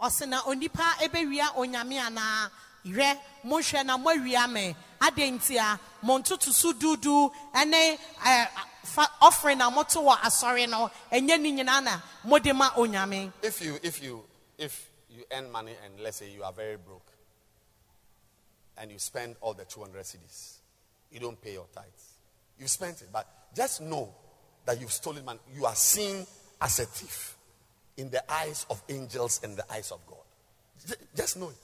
[0.00, 0.96] Onipa
[3.44, 4.74] mohwɛ na me
[10.22, 12.00] asɔre no na
[12.76, 14.24] onyame If you if you
[14.58, 17.12] if you earn money and let's say you are very broke
[18.78, 20.58] and you spend all the 200 cedis,
[21.10, 22.14] you don't pay your tithes.
[22.58, 24.14] You've spent it, but just know
[24.64, 25.40] that you've stolen money.
[25.54, 26.26] You are seen
[26.60, 27.36] as a thief
[28.00, 30.96] in the eyes of angels and the eyes of God.
[31.14, 31.56] Just know it.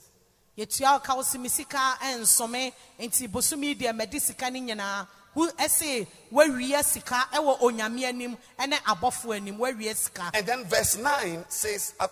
[0.57, 5.07] yɛtua ɔka wo se me sika ɛnsome nti bosom yi deɛ madi sika no nyinaa
[5.35, 10.97] wo ɛse woawie sika ɛwɔ onyame anim ɛne abɔfo anim woawie sika And then verse
[10.97, 12.07] 9 says, uh,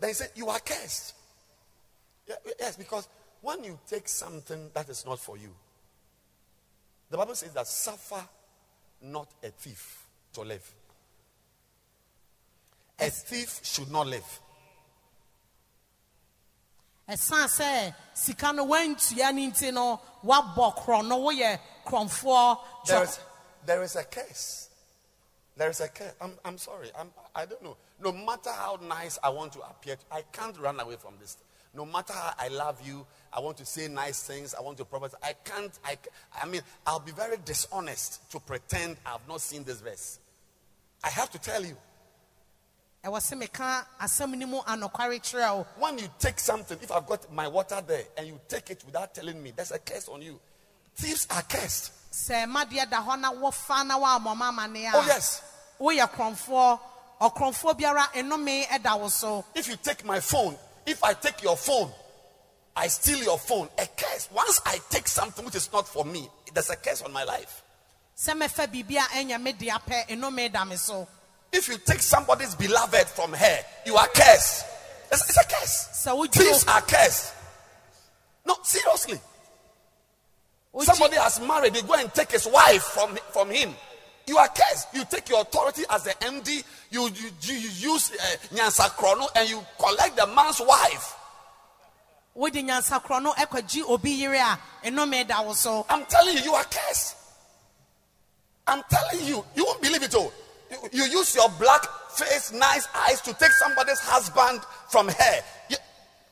[0.00, 1.14] then he said, You are cursed.
[2.28, 3.08] Yeah, Yes, because
[3.40, 5.54] when you take something that is not for you,
[7.10, 8.22] the Bible says that suffer
[9.02, 10.70] not a thief to live.
[13.02, 14.40] A thief should not live.
[17.08, 23.18] ɛsiane sɛ sika no woantua no nti no korɔ no woyɛ korɔmfoɔ There is,
[23.66, 24.68] there is a curse.
[25.56, 26.14] There is a curse.
[26.20, 26.90] I'm, I'm sorry.
[26.98, 27.76] I'm, I don't know.
[28.00, 31.36] No matter how nice I want to appear, I can't run away from this.
[31.74, 34.54] No matter how I love you, I want to say nice things.
[34.54, 35.14] I want to promise.
[35.22, 35.72] I can't.
[35.84, 35.96] I,
[36.40, 40.18] I mean, I'll be very dishonest to pretend I've not seen this verse.
[41.02, 41.76] I have to tell you.
[43.04, 43.20] When
[45.98, 49.42] you take something, if I've got my water there and you take it without telling
[49.42, 50.38] me, there's a curse on you.
[50.94, 51.92] Thieves are cursed.
[52.12, 55.40] sɛ madeɛ da hɔ na wofa na woammɔma amane a Oh, yes.
[55.80, 56.80] woyɛ korɔmfoɔ
[57.22, 61.56] ɔkorɔmfoɔ biara nnome ɛda wo so If you take my phone, if I take your
[61.56, 61.90] phone,
[62.76, 64.28] I steal your phone, a curse.
[64.30, 67.62] Once I take something which is not for me, there's a curse on my life.
[71.52, 72.00] Sɛ mɛfa biribi a ɛnyɛ me dea pɛ nnome da me so If you take
[72.00, 74.64] somebody's beloved from her, you are cursed.
[75.10, 76.06] It's, it's a curse.
[76.06, 77.34] wogye Thieves are cursed.
[78.46, 79.20] No, seriously.
[80.74, 83.74] wogye- Somebody has married, they go and take his wife from, from him.
[84.26, 84.88] You are cursed.
[84.94, 89.26] You take your authority as the MD, you, you, you, you use uh, Nyansa Chrono
[89.36, 91.16] and you collect the man's wife.
[92.34, 96.54] wode nyansakorɔ no ɛkɔgye obi yere a nnome da wo so I'm telling you, you
[96.54, 97.16] are cursed.
[98.66, 100.32] I'm telling you, you won't believe it all.
[100.92, 105.44] You, use your black face, nice eyes to take somebody's husband from her.
[105.68, 105.76] You-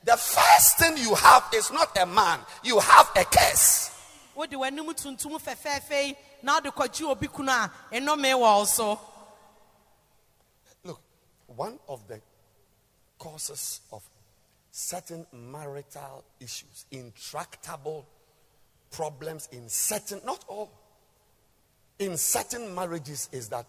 [0.03, 3.91] the first thing you have is not a man, you have a curse.
[4.35, 8.99] wode w'anim tuntum fɛfɛɛfɛ yi na ɔde kɔgye obi kunu a nnome wɔ wo so
[10.83, 10.99] Look,
[11.47, 12.19] one of the
[13.19, 14.01] causes of
[14.71, 18.05] certain marital issues, intractable
[18.89, 20.71] problems in certain, not all,
[21.99, 23.65] in certain marriages is that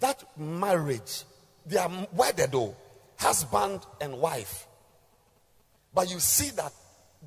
[0.00, 1.24] that marriage,
[1.66, 2.76] they are wedded though,
[3.18, 4.66] husband and wife.
[5.94, 6.72] But you see that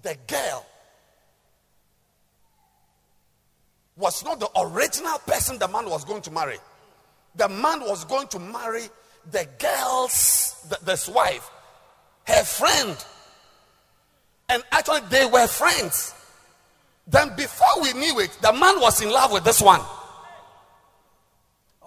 [0.01, 0.65] the girl
[3.95, 6.57] was not the original person the man was going to marry.
[7.35, 8.83] The man was going to marry
[9.31, 11.49] the girl's, the, this wife,
[12.25, 12.95] her friend.
[14.49, 16.13] And actually, they were friends.
[17.07, 19.81] Then, before we knew it, the man was in love with this one.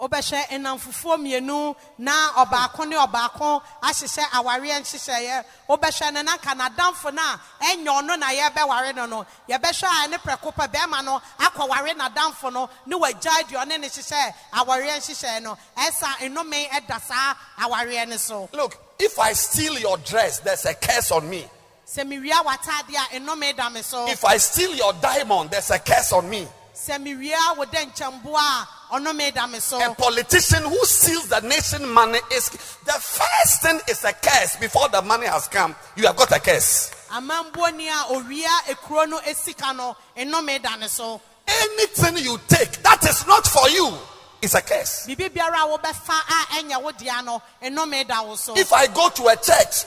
[0.01, 7.13] Wobɛhwɛ nnamfofoɔ mmienu na ɔbaako ne ɔbaako ahyehyɛ awareɛ nhyehyɛeɛ wobɛhwɛ no na nka n'adamfo
[7.13, 11.21] no a ɛnyɛ ɔno na yɛbɛware no no yɛbɛhwɛ a ne prɛko pɛ bɛrima no
[11.39, 17.01] akɔware n'adamfo no ne wagyae deɛ ɔne ne hyehyɛ awareɛ nhyehyɛeɛ no ɛsa nnome ɛda
[17.03, 21.47] saa awareɛ no so Look, if I steal your dress, there's a curse on me.
[21.87, 26.13] sɛ mewia a nnome da me so If I steal your diamond, there's a curse
[26.13, 26.47] on me.
[26.81, 29.47] Sɛ mewia wo dɛ nkyɛmboa a ɔnome da
[29.85, 32.49] A politician who steals the nation money is
[32.85, 35.75] the first thing is a curse before the money has come.
[35.97, 36.91] You have got a curse.
[37.11, 43.27] amambuoni a owia ekuro no esika no nnome da so Anything you take that is
[43.27, 43.93] not for you
[44.41, 45.07] is a curse.
[45.07, 48.87] biribi biara a wobɛfa a ɛnyɛ wo dea no nnome da wo so If I
[48.87, 49.85] go to a church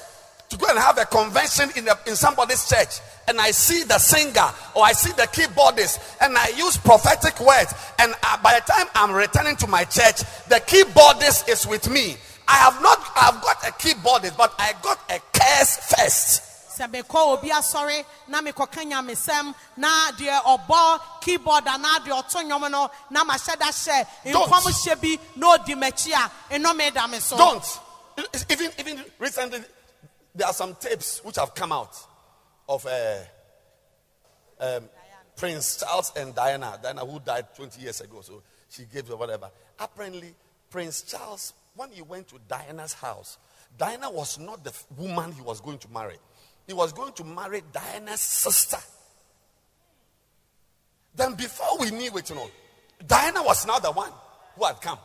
[0.50, 3.98] to go and have a convention in, a, in somebody's church and I see the
[3.98, 8.72] singer or I see the keyboardist and I use prophetic words and uh, by the
[8.72, 10.20] time I'm returning to my church,
[10.50, 12.18] the keyboardist is with me.
[12.48, 16.54] I have not, I've got a keyboardist, but I got a curse first.
[16.74, 22.72] sɛ mekɔ obi asɔre na mekɔka nyamesɛm na deɛ ɔbɔ keyboard anaa deɛ ɔto nnwom
[22.72, 24.50] no na mahyɛ da hyɛ Don't.
[24.50, 27.80] nkɔmhyɛ bi na ɔdi m'akyi a nnome da me so Don't.
[28.50, 29.64] Even, even recently,
[30.36, 31.96] there are some tapes which have come out
[32.68, 33.18] of uh,
[34.60, 34.84] um,
[35.36, 36.80] Prince Charles and Diana.
[36.82, 39.50] Diana, who died 20 years ago, so she gave or whatever.
[39.80, 40.34] Apparently,
[40.70, 43.38] Prince Charles, when he went to Diana's house,
[43.78, 46.18] Diana was not the woman he was going to marry.
[46.68, 48.78] He was going to marry Diana's sister.
[51.16, 52.50] Then, before we knew it, you know,
[53.06, 54.12] Diana was now the one
[54.56, 54.98] who had come.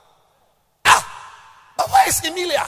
[0.85, 2.67] Ah, but where is Emilia?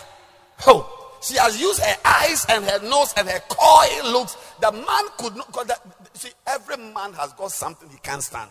[0.67, 4.37] Oh, she has used her eyes and her nose and her coy looks.
[4.61, 5.53] The man could not.
[5.53, 5.83] 'cause that-
[6.15, 8.51] see, every man has got something he can't stand.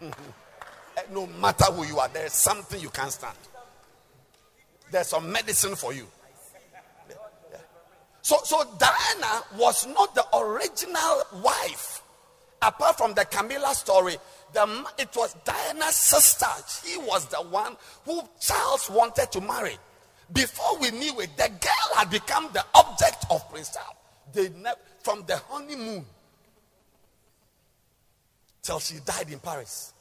[0.94, 3.34] Eh, no matter who you are, there's something you can't stand.
[4.90, 6.06] There's some medicine for you.
[8.20, 12.02] So, so Diana was not the original wife.
[12.60, 14.16] Apart from the Camilla story,
[14.52, 16.46] the, it was Diana's sister.
[16.84, 17.74] She was the one
[18.04, 19.78] who Charles wanted to marry.
[20.32, 23.96] Before we knew it, the girl had become the object of Prince Charles.
[24.32, 24.50] They
[25.02, 26.06] from the honeymoon
[28.62, 29.92] till she died in Paris,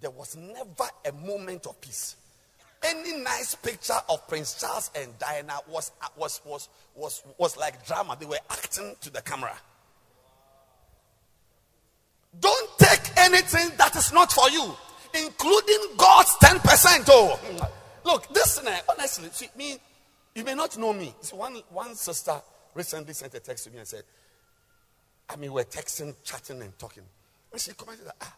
[0.00, 2.16] there was never a moment of peace.
[2.82, 8.16] Any nice picture of Prince Charles and Diana was, was, was, was, was like drama.
[8.18, 9.56] They were acting to the camera.
[12.40, 14.74] Don't take anything that is not for you,
[15.14, 17.04] including God's 10%.
[17.08, 17.38] Oh,
[18.04, 19.78] look, this thing, honestly, see, me,
[20.34, 21.14] you may not know me.
[21.20, 22.40] See, one, one sister
[22.74, 24.04] recently sent a text to me and said,
[25.28, 27.04] I mean, we're texting, chatting, and talking.
[27.50, 28.36] And she commented that, ah,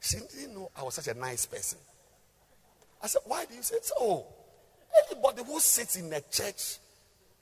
[0.00, 1.78] she didn't know I was such a nice person.
[3.02, 4.26] I said, why do you say so?
[5.10, 6.78] Anybody who sits in a church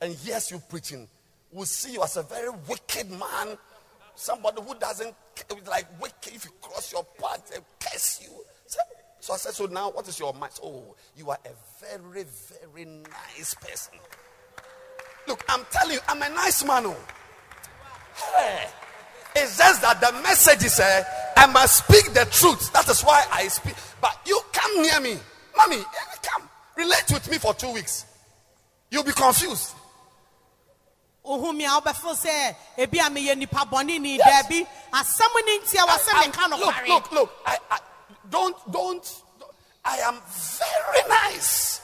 [0.00, 1.08] and hears you preaching
[1.52, 3.56] will see you as a very wicked man.
[4.16, 5.14] Somebody who doesn't,
[5.68, 8.30] like, wicked, if you cross your path, they curse you.
[9.24, 10.52] So, I said, so now what is your mind?
[10.62, 11.48] Oh, you are a
[11.80, 12.26] very,
[12.74, 13.94] very nice person.
[15.26, 16.84] Look, I'm telling you, I'm a nice man.
[16.84, 16.96] Oh.
[18.36, 18.66] Hey.
[19.34, 21.02] It's just that the message is uh,
[21.38, 22.70] I must speak the truth.
[22.74, 23.72] That is why I speak.
[23.98, 25.18] But you come near me.
[25.56, 26.46] Mommy, eh, come.
[26.76, 28.04] Relate with me for two weeks.
[28.90, 29.72] You'll be confused.
[31.24, 35.76] wohu me a wobɛfo sɛ ebi a meyɛ nipa bɔne ni daabi asɛm no nti
[35.76, 37.32] a wɔsɛ I- meka no look, look, look.
[37.46, 37.78] I, I,
[38.30, 39.22] don't, don't.
[39.84, 41.80] I am very nice.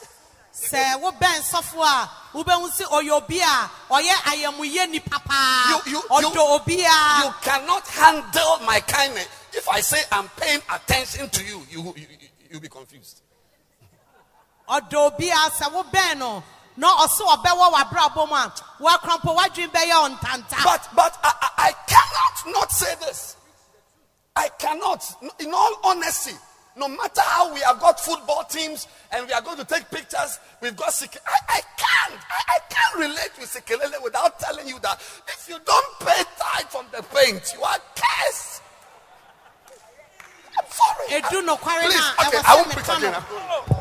[0.53, 6.41] sɛ wobɛn sɔfo a wobɛhu sɛ ɔyɛ obi a ɔyɛ ayamuyɛ nipa paa ɔdɔ you-
[6.41, 9.27] obi a You cannot handle my kindness.
[9.53, 13.21] If I say I'm paying attention to you, you, you, you, you'll be confused.
[14.69, 16.43] ɔdɔ obi a sɛ wobɛn no
[16.77, 21.71] na ɔso ɔbɛwɔ w'abrabɔ mu a woakrampo w'adwene bɛyɛ ɔntanta But but I, I, I
[21.87, 23.35] cannot not say this.
[24.41, 25.05] I cannot,
[25.39, 26.33] in all honesty,
[26.75, 30.39] no matter how we have got football teams and we are going to take pictures,
[30.61, 32.19] we've got Sik- I, I can't.
[32.19, 36.65] I, I can't relate with Sikelele without telling you that if you don't pay tithe
[36.69, 38.63] from the paint, you are cursed.
[40.57, 41.21] I'm sorry.
[41.45, 43.77] Nokware Please, okay, I won't meka again.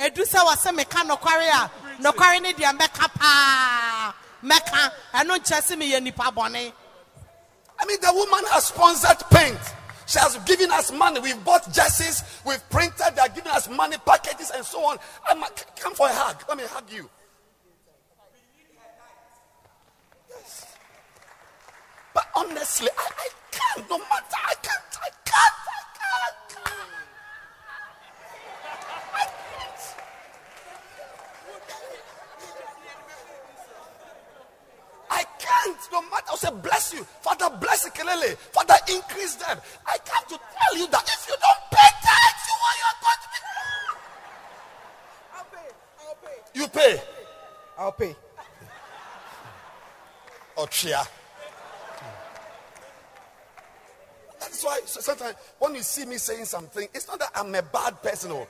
[0.00, 1.70] Edu sɛ wɔsɛ meka nɔkware a
[2.02, 6.32] nɔkware ne deɛ mɛka paa mɛka ɛno nkyɛ sɛ meyɛ nipa
[7.80, 9.58] I mean, the woman has sponsored paint.
[10.06, 11.20] She has given us money.
[11.20, 14.98] We've bought jerseys, we've printed, they're giving us money, packages, and so on.
[15.28, 15.42] I'm,
[15.78, 16.44] come for a hug.
[16.48, 17.08] Let me hug you.
[20.28, 20.76] Yes.
[22.12, 23.88] But honestly, I, I can't.
[23.88, 24.98] No matter, I can't.
[25.00, 25.54] I can't.
[25.70, 26.24] I can't.
[26.24, 26.88] I can't.
[29.14, 29.49] I
[35.50, 36.32] can't, no matter.
[36.32, 37.04] I say, bless you.
[37.20, 38.36] Father, bless Ikelele.
[38.36, 39.58] Father, increase them.
[39.86, 42.54] I come to tell you that if you don't pay tithes, you
[42.88, 43.38] are going to be.
[45.34, 45.68] I'll pay.
[46.00, 46.38] I'll pay.
[46.54, 47.02] You pay.
[47.78, 48.16] I'll pay.
[50.70, 51.02] Cheer.
[54.38, 58.02] That's why sometimes when you see me saying something, it's not that I'm a bad
[58.02, 58.46] person oh, or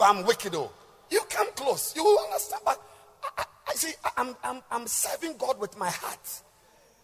[0.00, 0.54] I'm wicked.
[0.54, 0.70] Or
[1.10, 2.62] you come close, you will understand.
[2.64, 2.80] But
[3.22, 6.42] I, I, I see, I'm, I'm, I'm serving God with my heart.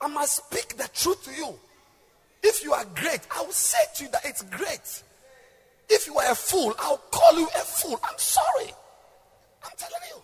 [0.00, 1.54] I must speak the truth to you.
[2.42, 5.02] If you are great, I will say to you that it's great.
[5.88, 8.00] If you are a fool, I'll call you a fool.
[8.02, 8.72] I'm sorry.
[9.64, 10.22] I'm telling you.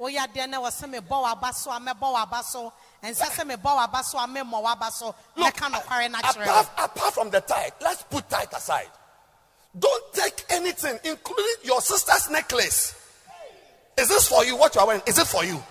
[0.00, 2.72] woyɛ adeɛ na wɔ sɛ mebɔ w'aba so a mɛbɔ w'aba so
[3.02, 6.68] ɛnsɛ sɛ mebɔ w'aba so a memmɔ w'aba so Look, mɛka nɔkware no akyerɛ apart,
[6.78, 8.90] apart from the tithe, let's put tithe aside.
[9.78, 12.94] Don't take anything, including your sister's necklace.
[14.00, 14.56] Is this for you?
[14.56, 15.02] What you are wearing?
[15.06, 15.62] Is it for you?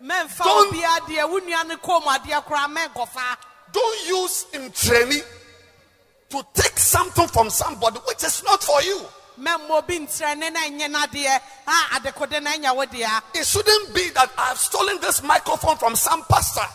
[0.00, 3.36] Don't- obi adeɛ wo nua ne kɔn mu adeɛ koraa mɛnkɔfa
[3.72, 5.22] Don't use in training
[6.30, 9.06] to take something from somebody which is not for you.
[9.40, 14.08] mɛmmɔ obi ntrɛne na ɛnyɛ n'adeɛ a adekode na ɛnyɛ wo dea It shouldn't be
[14.10, 16.66] that I've stolen this microphone from some pastor.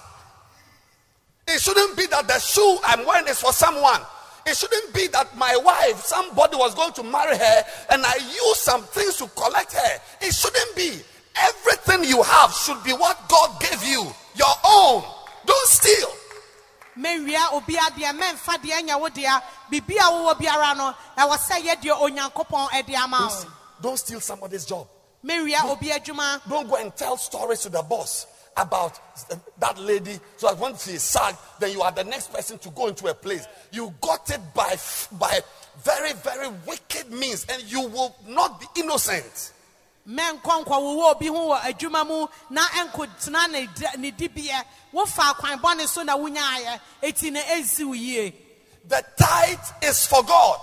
[1.48, 4.02] It shouldn't be that the shoe I'm wearing is for someone.
[4.46, 8.58] It shouldn't be that my wife, somebody was going to marry her and I use
[8.60, 10.02] some things to collect her.
[10.22, 11.00] It shouldn't be.
[11.36, 15.04] Everything you have should be what God gave you, your own.
[15.46, 16.10] Don't steal.
[16.98, 19.42] mɛwia obi adeɛ mɛmfa deɛ ɛnyɛ wo dea
[19.72, 23.46] biribi a wowɔ biara no ɛwɔ sɛ yɛdeɛ onyankopɔn ɛde ama wo
[23.82, 24.88] Don't steal somebody's job.
[25.26, 28.28] mɛwia obi adwuma Don't go and tell stories to the boss
[28.58, 29.00] about
[29.60, 32.88] that lady so that when she sad, then you are the next person to go
[32.88, 33.46] into a place.
[33.72, 34.76] You got it by,
[35.14, 35.40] by
[35.84, 39.52] very, very wicked means, and you will not be innocent.
[40.08, 45.62] mɛnkɔ nkɔwowɔ obi ho wɔ adwuma mu na ɛnkɔtena ne di- ne dibeɛ wofa akwan
[45.62, 48.34] bɔne so na wonyaayɛ eti na ɛnsi wo yie
[48.86, 50.60] The tithe is for God.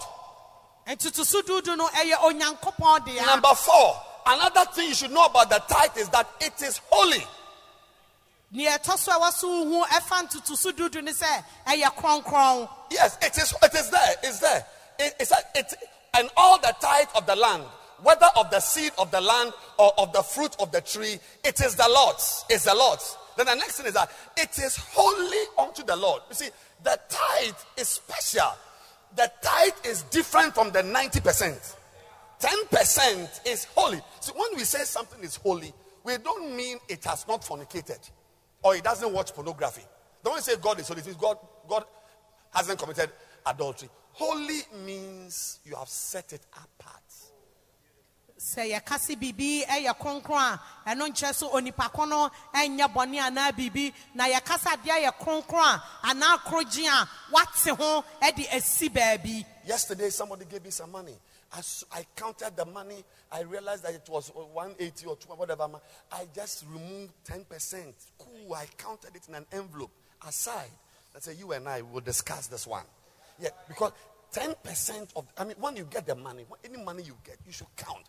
[0.86, 5.96] dudu no ɛyɛ onyankopɔn dea Number four, another thing you should know about the tithe
[5.96, 7.26] is that it is holy.
[12.90, 13.54] Yes, it is.
[13.62, 14.14] It is there.
[14.24, 14.66] It's there.
[14.98, 15.74] It, it's it,
[16.14, 17.62] and all the tithe of the land,
[18.02, 21.60] whether of the seed of the land or of the fruit of the tree, it
[21.60, 22.44] is the Lord's.
[22.50, 23.16] It's the Lord's.
[23.36, 26.22] Then the next thing is that it is holy unto the Lord.
[26.28, 26.48] You see,
[26.82, 28.52] the tithe is special.
[29.14, 31.76] The tithe is different from the ninety percent.
[32.40, 34.00] Ten percent is holy.
[34.18, 35.72] So when we say something is holy,
[36.02, 38.00] we don't mean it has not fornicated
[38.62, 39.82] or it doesn't watch pornography.
[40.22, 41.02] Don't say God is holy?
[41.18, 41.38] God,
[41.68, 41.84] God
[42.52, 43.10] hasn't committed
[43.46, 43.88] adultery.
[44.12, 47.00] Holy means you have set it apart.
[48.40, 53.20] sɛ yɛka se biribi ɛyɛ kronkron a ɛno nkyerɛ so onipa ko no ɛnyɛ bɔne
[53.20, 58.50] anaa biribi na yɛka sɛ adeɛ yɛ kronkron a anaa korogye a wate ho ɛde
[58.54, 61.14] asi baabi Yesterday, somebody gave me some money.
[61.56, 65.80] As I counted the money, I realized that it was 180 or 200, whatever.
[66.12, 67.92] I just removed 10%.
[68.18, 68.54] Cool.
[68.54, 69.90] I counted it in an envelope
[70.26, 70.70] aside.
[71.12, 72.84] Let's say You and I will discuss this one.
[73.40, 73.92] Yeah, because
[74.32, 77.74] 10% of, I mean, when you get the money, any money you get, you should
[77.76, 78.06] count.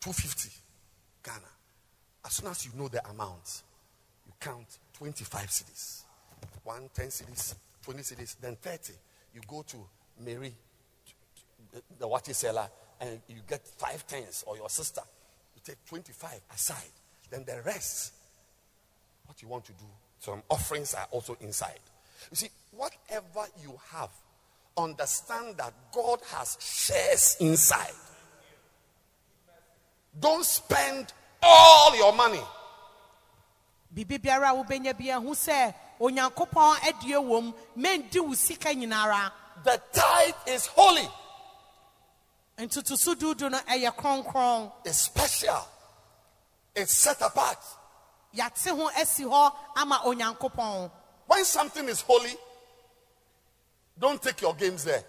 [0.00, 0.50] Two fifty,
[1.24, 1.40] Ghana.
[2.24, 3.62] As soon as you know the amount,
[4.26, 6.02] you count 25 cedis.
[6.62, 7.54] One, 10 cedis,
[7.86, 8.92] 20 cedis, then 30.
[9.32, 9.76] You go to
[10.24, 10.52] Mary,
[11.98, 12.68] the, water seller,
[13.00, 15.02] and you get five tens, or your sister.
[15.54, 16.90] You take 25 aside.
[17.30, 18.12] Then the rest,
[19.26, 19.84] what you want to do,
[20.18, 21.78] Some offerings are also inside.
[22.30, 24.10] You see, whatever you have,
[24.76, 27.94] understand that God has shares inside.
[30.18, 32.42] Don't spend all your money.
[36.00, 39.32] Biribi biara a wobɛnya bi ahu onyankopɔn adie wɔ mendi wo sika nyinara.
[39.64, 41.08] The tithe is holy,
[42.58, 44.72] ntotoso dudu no ɛyɛ kronkron.
[44.84, 45.66] It's special,
[46.74, 47.58] it's set apart.
[48.34, 50.90] yɛate ho asi hɔ ama onyankopɔn.
[51.26, 52.36] When something is holy,
[53.98, 55.04] don't take your games there.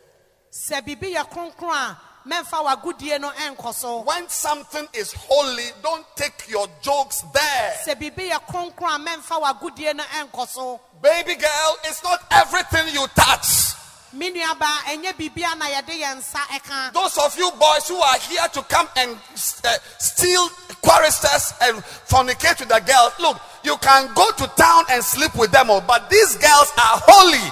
[0.51, 6.05] sɛ biribi yɛ kronkron a mɛmfa w'agodie no ɛnkɔ so When something is holy, don't
[6.15, 7.73] take your jokes there.
[7.85, 12.89] sɛ biribi yɛ kronkron a mɛmfa w'agodie no ɛnkɔ so Baby girl, it's not everything
[12.93, 13.73] you touch.
[14.13, 18.17] me nuaba ɛnyɛ biribia na yɛde yɛn nsa ɛka Those of you boys who are
[18.19, 19.17] here to come and
[19.63, 20.49] uh, steal
[20.81, 25.51] choristers and fornicate with the girls, look, you can go to town and sleep with
[25.51, 27.51] them all, but these girls are holy.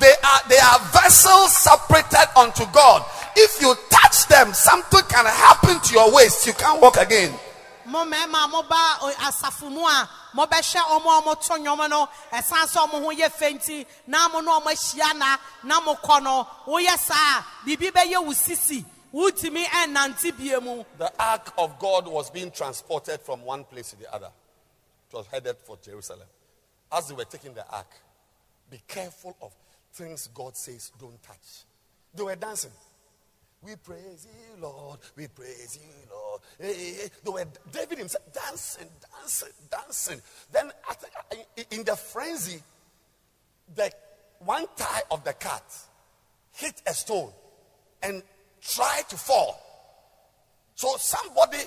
[0.00, 3.04] They are they are vessels separated unto God.
[3.36, 6.46] If you touch them, something can happen to your waist.
[6.46, 7.32] You can't walk again.
[7.86, 12.78] mo mmarima a moba asafo mu a mobɛhwɛ ɔmo a ɔmoto nnwom no ɛsan sɛ
[12.84, 17.38] ɔmo ho yɛ fɛ na mo ne ɔmo ahyia na na mokɔ no woyɛ saa
[17.38, 18.84] a biribi bɛyɛ wo sisi
[19.14, 23.96] wotumi ɛnnante bie mu The ark of God was being transported from one place to
[23.96, 24.30] the other.
[25.08, 26.26] It was headed for Jerusalem.
[26.90, 27.90] As they were taking the ark,
[28.70, 29.52] be careful of
[29.96, 31.64] things God says don't touch.
[32.14, 32.70] They were dancing.
[33.62, 34.98] We praise you, Lord.
[35.16, 36.40] We praise you, Lord.
[36.60, 37.08] Hey, hey, hey.
[37.24, 40.22] They were David himself dancing, dancing, dancing.
[40.52, 40.70] Then
[41.70, 42.62] in the frenzy,
[43.74, 43.90] the
[44.40, 45.64] one tie of the cat
[46.52, 47.32] hit a stone
[48.02, 48.22] and
[48.60, 49.60] tried to fall.
[50.74, 51.64] So somebody,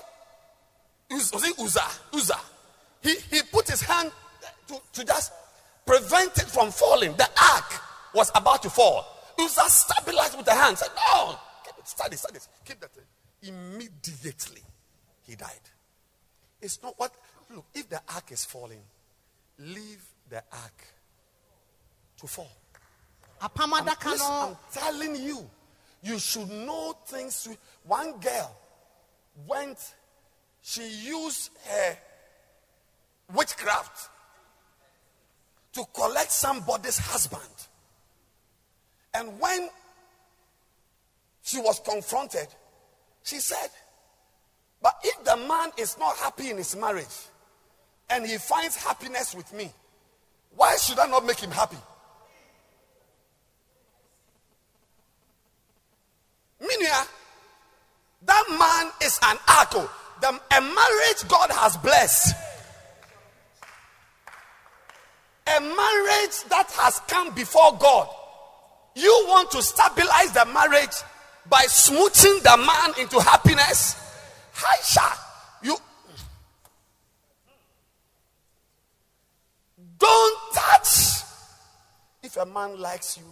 [1.09, 1.81] was it Uzzah?
[2.13, 2.39] Uzzah.
[3.01, 4.11] He, he put his hand
[4.67, 5.33] to, to just
[5.85, 7.13] prevent it from falling.
[7.13, 7.81] The ark
[8.13, 9.05] was about to fall.
[9.39, 10.77] Uzzah stabilized with the hand.
[10.77, 12.39] Said, No, keep it, study, study.
[12.65, 13.03] Keep that thing.
[13.41, 14.61] Immediately,
[15.23, 15.49] he died.
[16.61, 17.11] It's not what,
[17.53, 18.81] look, if the ark is falling,
[19.57, 20.85] leave the ark
[22.19, 22.51] to fall.
[23.41, 23.49] I'm,
[24.05, 25.49] listen, I'm telling you,
[26.03, 27.47] you should know things.
[27.85, 28.55] One girl
[29.47, 29.77] went,
[30.61, 31.97] she used her
[33.33, 34.09] witchcraft
[35.73, 37.41] to collect somebody's husband.
[39.13, 39.69] And when
[41.43, 42.47] she was confronted,
[43.23, 43.69] she said,
[44.81, 47.05] But if the man is not happy in his marriage
[48.09, 49.71] and he finds happiness with me,
[50.55, 51.77] why should I not make him happy?
[56.59, 57.09] Meaning, ah,
[58.25, 59.89] that man is an arco.
[60.21, 62.35] The, a marriage God has blessed.
[65.47, 68.09] A marriage that has come before God.
[68.95, 70.95] You want to stabilize the marriage
[71.49, 73.95] by smooching the man into happiness?
[74.53, 75.17] Haisha,
[75.63, 75.77] you
[79.97, 81.23] don't touch.
[82.21, 83.23] If a man likes you,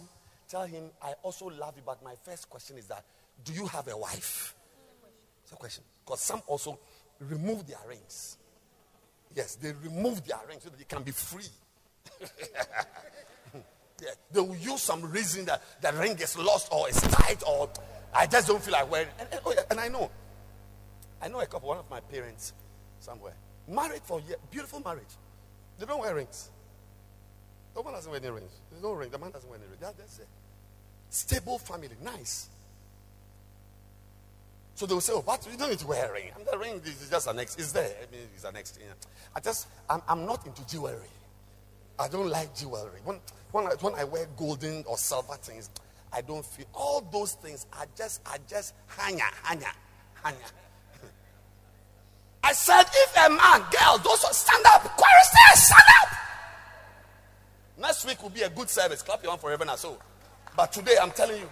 [0.48, 1.82] tell him, I also love you.
[1.84, 3.04] But my first question is that,
[3.44, 4.54] do you have a wife?
[5.42, 5.84] It's a question.
[6.04, 6.78] Because some also
[7.20, 8.38] remove their rings.
[9.34, 11.48] Yes, they remove their rings so that they can be free.
[14.32, 17.68] they will use some reason that the ring is lost or is tight or
[18.14, 19.08] I just don't feel like wearing.
[19.18, 20.10] And, and, oh and I know,
[21.20, 21.68] I know a couple.
[21.68, 22.52] One of my parents
[23.00, 23.34] somewhere
[23.68, 25.04] married for a year, beautiful marriage.
[25.78, 26.50] They don't wear rings.
[27.74, 28.50] The woman doesn't wear any rings.
[28.70, 29.10] There's no ring.
[29.10, 29.78] The man doesn't wear any ring.
[29.80, 30.22] That, that's a
[31.10, 31.90] stable family.
[32.02, 32.48] Nice.
[34.74, 36.30] So they will say, oh, but you don't need to wear a ring.
[36.36, 37.56] And the ring is just an ex.
[37.56, 37.94] It's there.
[38.00, 38.82] I mean, it's an extra.
[39.34, 40.98] I just, I'm, I'm not into jewelry.
[41.98, 43.00] I don't like jewelry.
[43.04, 43.18] When,
[43.52, 45.70] when, I, when I wear golden or silver things,
[46.12, 49.72] I don't feel, all those things are just, are just hanya, hanya,
[50.24, 50.52] hanya.
[52.42, 56.08] I said, if a man, girl, those who stand up, choristers, stand up.
[57.78, 59.02] Next week will be a good service.
[59.02, 59.98] Clap your hand for heaven and soul.
[60.56, 61.48] But today, I'm telling you.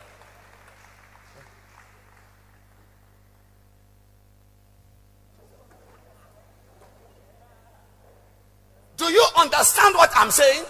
[8.97, 10.65] Do you understand what I'm saying?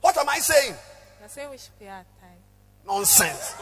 [0.00, 0.74] What am I saying?
[1.20, 2.38] You're saying we should pay our time.
[2.86, 3.54] Nonsense.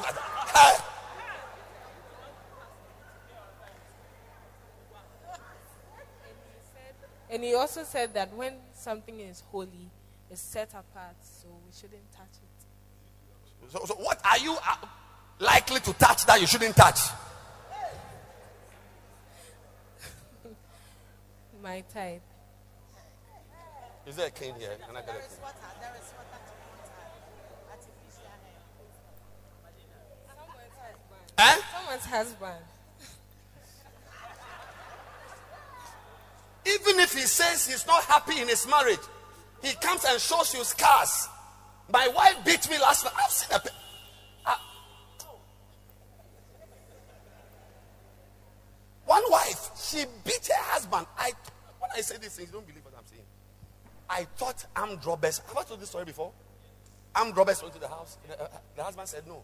[7.30, 9.90] And he also said that when something is holy,
[10.30, 13.72] it's set apart, so we shouldn't touch it.
[13.72, 14.76] So, so what are you uh,
[15.40, 17.00] likely to touch that you shouldn't touch?
[21.62, 22.20] My tithe.
[24.06, 24.76] Is there a cane here?
[24.86, 25.28] Can I get a cane?
[31.38, 31.56] Eh?
[31.72, 32.64] Someone's husband.
[36.66, 39.00] Even if he says he's not happy in his marriage,
[39.62, 41.28] he comes and shows you scars.
[41.92, 43.14] My wife beat me last night.
[43.22, 43.60] I've seen a.
[43.60, 43.68] pi-
[44.46, 44.60] Ah.
[49.04, 51.06] One wife, she beat her husband.
[51.18, 51.32] I
[51.78, 52.93] when I say these things, you don't believe saying.
[54.14, 55.40] I thought armed robbers.
[55.48, 56.30] Have I told this story before?
[57.16, 58.16] Armed robbers went to the house.
[58.28, 59.42] The, uh, the husband said no.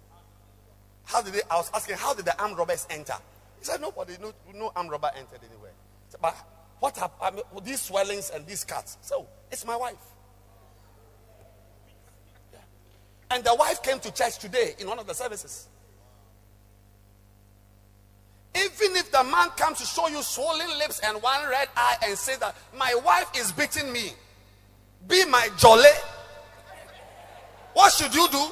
[1.05, 1.41] How did they?
[1.51, 3.15] I was asking, how did the armed robbers enter?
[3.59, 5.73] He said nobody, no, no armed robber entered anywhere.
[6.09, 6.37] Said, but
[6.79, 8.97] what have I mean, these swellings and these cuts?
[9.03, 9.97] So it's my wife.
[12.53, 12.61] Yeah.
[13.33, 15.69] And the wife came to church today in one of the services.
[18.55, 22.17] Even if the man comes to show you swollen lips and one red eye and
[22.17, 24.13] say that my wife is beating me,
[25.07, 25.85] be my jolly.
[27.73, 28.47] What should you do?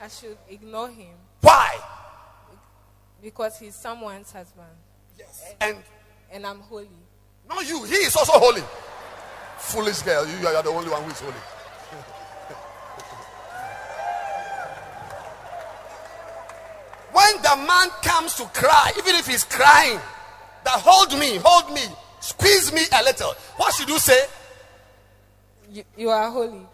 [0.00, 1.76] I should ignore him Why?
[3.20, 4.68] because he's someone's husband.
[5.18, 5.54] Yes.
[5.60, 5.78] And
[6.30, 6.88] And I'm holy.
[7.48, 8.62] not you, he is also holy.
[9.58, 11.32] Foolish girl, you are the only one who is holy.
[17.12, 19.98] when the man comes to cry, even if he's crying,
[20.64, 21.82] that hold me, hold me,
[22.20, 23.32] squeeze me a little.
[23.56, 24.20] What should you say?
[25.70, 26.66] You, you are holy.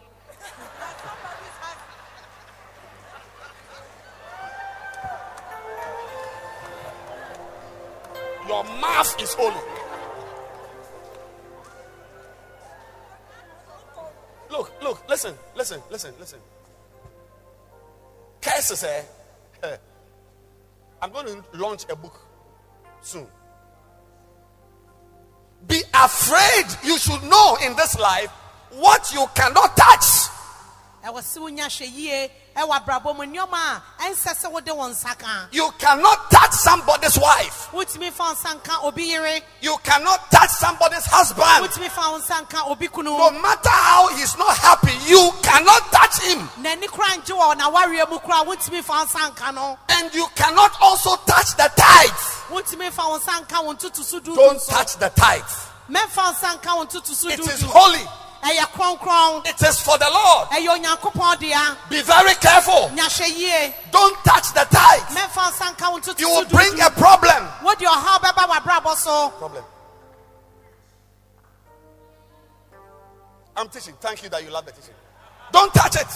[8.47, 9.55] Your mouth is holy.
[14.49, 16.39] Look, look, listen, listen, listen, listen.
[18.41, 19.03] Curses, eh?
[21.01, 22.17] I'm going to launch a book
[23.01, 23.27] soon.
[25.67, 26.65] Be afraid.
[26.83, 28.31] You should know in this life
[28.71, 30.29] what you cannot touch.
[31.05, 35.15] ɛwɔ sɛ wonya hwɛ yie ɛwɔ abrabɔ mu nneɔma a ɛnsɛ sɛ wode wo nsa
[35.19, 37.69] ka You cannot touch somebody's wife.
[37.71, 41.45] wotumi fa wo nsa nka obi yere You cannot touch somebody's husband.
[41.69, 45.91] wotumi fa wo nsa nka obi kunu No matter how he's not happy, you cannot
[45.91, 46.49] touch him.
[46.61, 50.25] n'ani kora ngye wɔ n'awareɛ mu kora wotumi fa wo nsa nka no And you
[50.35, 52.41] cannot also touch the tithes.
[52.49, 55.67] wotumi fa wo nsa nka wo ntotoso dudu Don't touch the tithes.
[55.87, 58.07] mɛmfa wo nsa nka wo ntotoso It is holy.
[58.47, 60.49] It is for the Lord.
[60.49, 62.89] ɛyɛ onyankopɔn dea Be very careful.
[62.93, 65.15] nya hwɛ yie Don't touch the tithes.
[65.15, 67.49] mɛmfa wo nsa nka wo You will bring a problem.
[67.63, 69.63] wode ɔhaw bɛba w'abrabɔ so Problem.
[73.57, 73.93] I'm teaching.
[74.01, 74.93] Thank you that you love the teaching.
[75.51, 76.07] Don't touch it.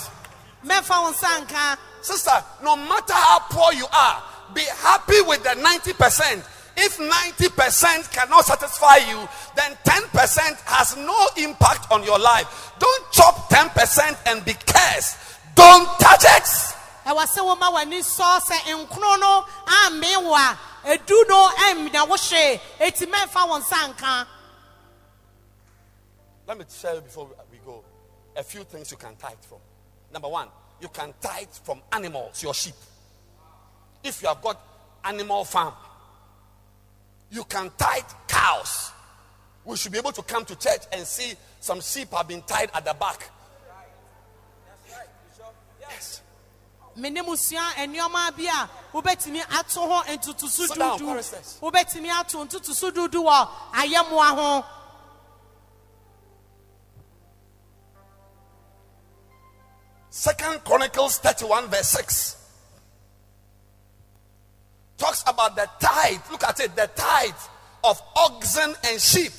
[0.66, 4.24] mɛmfa wo nsa nka Sister, no matter how poor you are,
[4.54, 6.44] be happy with the 90%.
[6.82, 12.72] If 90% cannot satisfy you, then 10% has no impact on your life.
[12.80, 15.18] Don't chop 10% and be cursed.
[15.56, 16.76] Don't touch it.
[17.06, 18.58] ɛwɔ sɛ woma w'ani sɔ sɛ
[18.88, 24.28] nkrono no ammee wo a edu no ɛmmina wo hwee eti mɛmfa wo nsa nka
[26.46, 27.84] Let me tell you before we go
[28.36, 29.60] a few things you can tithe from.
[30.12, 30.48] Number one,
[30.82, 32.74] you can tithe from animals, your sheep.
[34.04, 34.60] If you have got
[35.04, 35.74] animal farm,
[37.32, 38.92] you can tithe cows.
[39.66, 42.72] We should be able to come to church and see some sheep have been tied
[42.74, 43.30] at the back.
[45.80, 46.22] Yes.
[46.96, 53.24] me nneɛma bi a wobɛtumi ato ho ntotoso Sit down, dudu wobɛtumi ato ntotoso dudu
[53.24, 54.66] wɔ ayɛmoa ho
[60.12, 62.39] Second Chronicles 31, verse 6.
[65.00, 66.20] Talks about the tithe.
[66.30, 67.32] Look at it, the tithe
[67.84, 69.32] of oxen and sheep.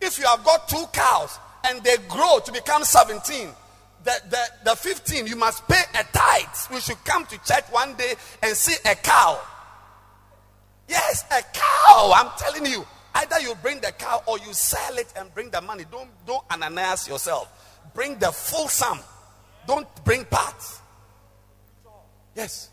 [0.00, 3.48] If you have got two cows and they grow to become 17,
[4.02, 6.72] the, the, the 15, you must pay a tithe.
[6.72, 9.40] We should come to church one day and see a cow.
[10.88, 12.12] Yes, a cow.
[12.16, 12.84] I'm telling you.
[13.14, 15.84] Either you bring the cow or you sell it and bring the money.
[15.90, 17.48] Don't don't Ananias yourself.
[17.94, 18.98] Bring the full sum.
[19.66, 20.80] Don't bring parts.
[22.34, 22.70] Yes.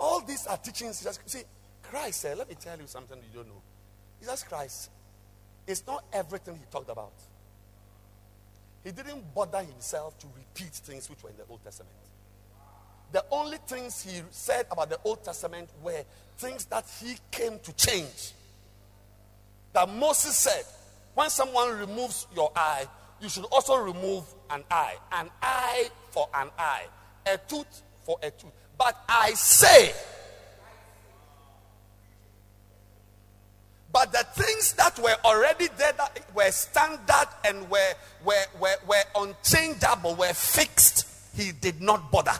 [0.00, 1.04] All these are teachings.
[1.04, 1.42] Just see,
[1.82, 3.62] Christ said, let me tell you something you don't know.
[4.18, 4.90] Jesus Christ
[5.66, 7.12] is not everything he talked about.
[8.82, 11.92] He didn't bother himself to repeat things which were in the Old Testament.
[13.12, 16.02] The only things he said about the Old Testament were
[16.38, 18.32] things that he came to change.
[19.72, 20.64] That Moses said,
[21.14, 22.86] when someone removes your eye,
[23.20, 24.94] you should also remove an eye.
[25.12, 26.86] An eye for an eye,
[27.26, 28.52] a tooth for a tooth.
[28.80, 29.92] But I say,
[33.92, 37.92] but the things that were already there that were standard and were,
[38.24, 41.06] were, were, were unchangeable, were fixed,
[41.36, 42.32] he did not bother.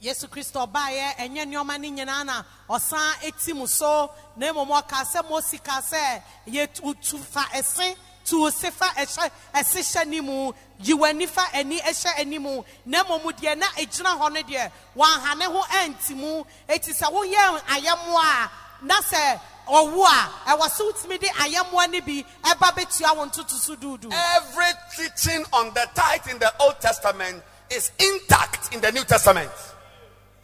[0.00, 5.02] yesu kristo ɔbaeɛ ɛnyɛ nneɔma no nyinaa na ɔsan eti mu so na mmom ɔka
[5.02, 10.52] sɛ mosi ka sɛ yɛtu fa ɛse tu se fa ɛhyɛ ɛse hyɛ ne mu
[10.80, 14.70] yi w'ani fa ani ɛhyɛ ani mu na mmom deɛ na ɛgyina hɔ no deɛ
[14.96, 16.44] wɔanha ne ho ɛnti mu.
[16.68, 18.50] Eti sɛ woyɛ ayɛmmoa a
[18.82, 23.50] na sɛ ɔwo a ɛwɔ sɛ wotumi de ayɛmmoa no bi ɛba bɛtua wo ntoto
[23.50, 24.66] so duudu Every
[24.96, 29.50] teaching on the tithe in the Old Testament is intact in the New Testament.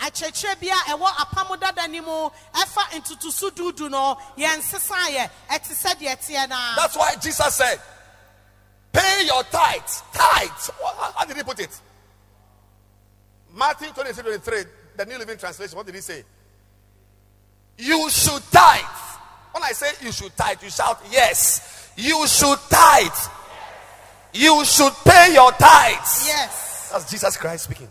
[0.01, 2.31] akyerɛkyerɛ bi a ɛwɔ apam dada no mu.
[2.61, 7.81] Ɛfa ntotoso duudu no yɛnsesa yɛ ɛte sɛ deɛ teɛ naa That's why Jesus said,
[8.93, 10.03] Pay your tithes.
[10.13, 10.71] Tithes.
[11.15, 11.81] How did he put it?
[13.55, 14.63] Matthew 23 23,
[14.97, 15.77] the New Living Translation.
[15.77, 16.25] What did he say?
[17.79, 18.85] You should tithe.
[19.53, 21.91] When I say you should tithe, you shout, Yes.
[21.97, 23.11] You should tithe.
[24.33, 26.25] You should pay your tithes.
[26.27, 27.89] yes That's Jesus Christ speaking.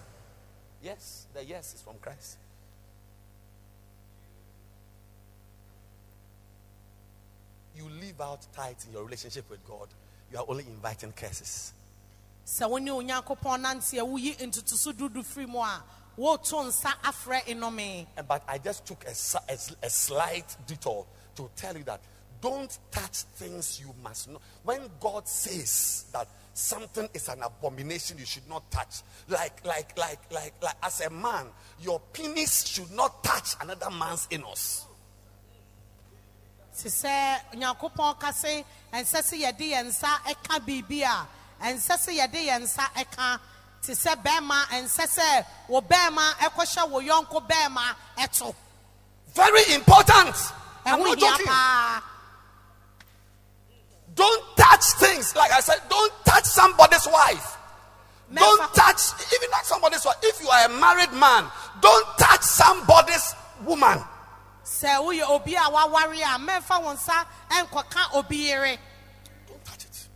[0.82, 2.38] Yes, the yes is from Christ.
[7.76, 9.88] You live out tithes in your relationship with God,
[10.32, 11.73] you are only inviting curses.
[12.45, 15.84] sɛ wo ne onyankopɔn nante a woyi ntotoso dudu firi mu a
[16.17, 20.57] woreto nsa afrɛ nnome And- But I just took a, si- a s- a slight
[20.67, 21.05] detour
[21.36, 22.01] to tell you that
[22.41, 24.39] don't touch things you must know.
[24.63, 30.19] When God says that something is an abomination you should not touch, like, like, like,
[30.34, 31.45] like, like as a man,
[31.79, 34.86] your penis should not touch another man's anus.
[36.78, 38.63] Te sɛ onyankopɔn ka se
[38.93, 41.28] ɛnsɛ sɛ yɛde yɛn nsa ɛka biribi a
[41.63, 43.39] ɛnsɛ sɛ yɛde yɛn nsa ɛka
[43.82, 48.55] te sɛ bɛrima ɛnsɛ sɛ wo bɛrima ɛkɔhyɛ wo yɔnko bɛrima ɛto
[49.34, 50.36] Very important.
[50.86, 51.45] I'm ɛho not hia joking.
[51.45, 52.03] paa
[54.15, 55.36] Don't touch things.
[55.36, 57.57] Like I said, don't touch somebody's wife.
[58.34, 59.01] Don't touch,
[59.34, 60.15] even not somebody's wife.
[60.24, 61.45] If you are a married man,
[61.82, 63.99] don't touch somebody's woman.
[64.64, 68.78] Sɛ woyɛ obi a waware a mɛmfa wo nsa ɛnkɔka obi yere
[69.47, 70.07] Don't touch it.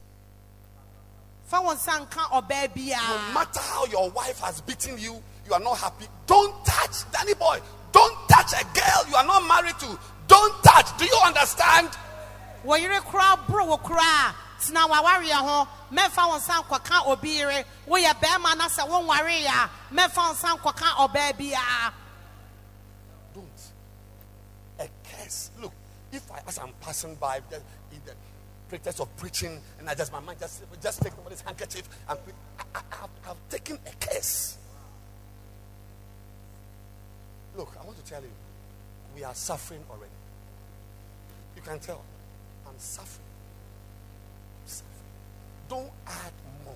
[1.45, 5.59] fa wo nsa nka ɔbaa No matter how your wife has beaten you, you are
[5.59, 6.07] not happy.
[6.27, 7.59] Don't touch Danny boy.
[7.91, 9.99] Don't touch a girl you are not married to.
[10.27, 10.97] Don't touch.
[10.97, 11.89] Do you understand?
[12.65, 17.65] wɔ yere koraa boro wo koraa tena wawareɛ ho mɛmfa wo nsa nkɔka obi yere
[17.87, 21.93] woyɛ bɛrima na sɛ wonwareɛ a mɛmfa wo nsa nkɔka ɔbaa biara
[23.33, 23.61] Don't.
[24.79, 25.51] A curse.
[25.59, 25.73] Look,
[26.15, 28.13] if I, as I'm passing by, just in the
[28.69, 32.19] pretext of preaching, and I just my mind just just take somebody's handkerchief and
[32.73, 32.81] I,
[33.27, 34.57] I've taken a curse.
[37.55, 38.31] Look, I want to tell you,
[39.15, 40.11] we are suffering already.
[41.55, 42.03] You can tell,
[42.67, 43.25] I'm suffering.
[44.61, 44.91] I'm suffering.
[45.69, 46.33] Don't add
[46.65, 46.75] more.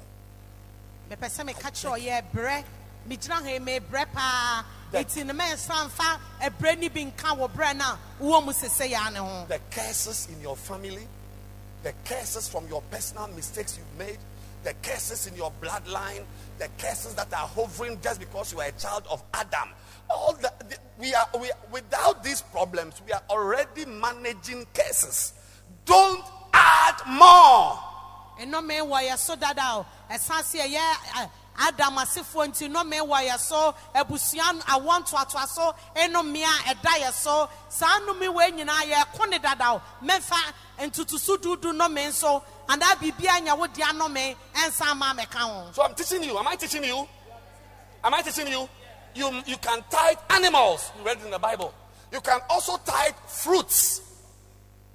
[4.92, 5.90] Mepɛ sɛ meka kyerɛ ɔyɛ brɛ megyina ha yi mebrɛ paa That- nti ne mɛnsa
[5.90, 9.60] mfa ɛbrɛ ni bi nka wɔ brɛ no a mu sese yɛa ne ho the
[9.72, 11.08] curses in your family,
[11.84, 14.18] the curses from your personal mistakes you've made,
[14.64, 16.24] the curses in your bloodline,
[16.58, 19.70] the curses that are hovering just because you are a child of Adam.
[20.10, 25.34] All the, the- we are we without these problems, we are already managing curses.
[25.86, 27.80] Don't add more.
[28.40, 33.30] nnɔme wɔ yɛ so dada o ɛsan se ɛyɛ ɛ, adam asefoɔ nti nnɔme wɔ
[33.30, 38.84] yɛ so abusua awɔ ntoatoa so nnome a ɛda yɛ so saa nnome wei nyinaa
[38.92, 44.36] yɛko ne dada o mɛmfa ntotoso dudu nnɔme nso anaa biribia nya wo dea nnɔme
[44.54, 46.38] ɛnsa ma mɛka So I'm teaching you.
[46.38, 47.08] Am I teaching you?
[48.04, 48.70] Am I teaching you?
[49.16, 50.92] You, you can tithe animals.
[50.98, 51.74] You read in the Bible.
[52.12, 54.02] You can also tithe fruits.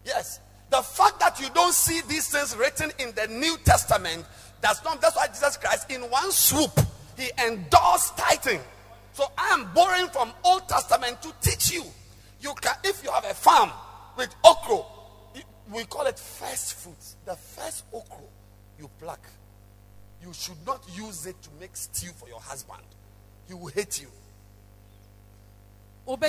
[0.04, 0.40] Yes.
[0.70, 4.24] The fact that you don't see these things written in the New Testament
[4.62, 5.00] does not.
[5.00, 6.70] That's why Jesus Christ, in one swoop,
[7.16, 8.60] he endorsed tithing.
[9.12, 11.84] So I am borrowing from Old Testament to teach you.
[12.40, 13.70] You can, if you have a farm
[14.16, 14.82] with okra,
[15.72, 17.16] we call it first fruits.
[17.24, 18.18] The first okra
[18.78, 19.20] you pluck,
[20.22, 22.82] you should not use it to make stew for your husband.
[23.46, 24.08] He will hate you.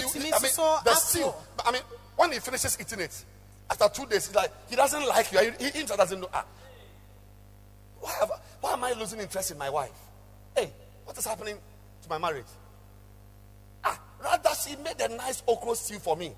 [0.04, 0.52] You- I mean,
[0.84, 1.34] the stew.
[1.66, 1.82] I mean,
[2.16, 3.26] when he finishes eating it,
[3.70, 5.40] after two days, he's like, he doesn't like you.
[5.60, 6.30] He, he doesn't know.
[6.34, 6.46] Ah,
[8.06, 8.32] why, have,
[8.62, 9.90] why am I losing interest in my wife?
[10.56, 10.70] Hey,
[11.06, 11.58] what is happening
[12.04, 12.46] to my marriage?
[13.84, 16.32] Ah, rather she made a nice okra stew for me.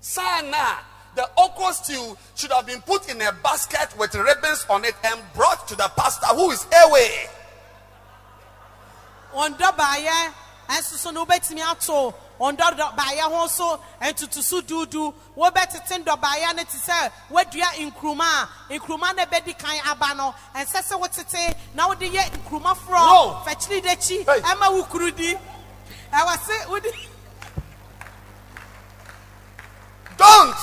[0.00, 0.80] Sana,
[1.16, 5.18] the okra stew should have been put in a basket with ribbons on it and
[5.34, 7.26] brought to the pastor who is away.
[9.34, 10.32] wɔn dɔ baayɛ
[10.68, 16.78] ɛnso so no wobɛtumi ato ɔndɔ dɔbaeɛ ho so ntutusu duudu wobɛtete ndɔbaeɛ no te
[16.78, 18.24] sɛ woadua nkuruma
[18.70, 20.34] a nkuruma no bɛdi kan aba no.
[20.54, 25.34] Ɛnsɛ sɛ wotete na wode yɛ nkuruma forɔ fɛkyiri dakyi ɛma wo kuru di.
[26.12, 26.94] Ɛwɔ se wode
[30.16, 30.54] Don't.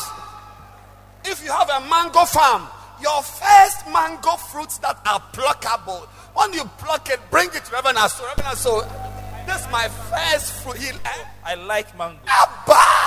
[1.25, 2.67] If you have a mango farm,
[3.01, 7.97] your first mango fruits that are pluckable, when you pluck it, bring it to Reverend
[7.97, 8.25] Aso.
[8.27, 9.10] Reverend Aso,
[9.45, 10.77] this is my first fruit.
[10.77, 12.19] He, eh, I like mango.
[12.27, 13.01] Abba!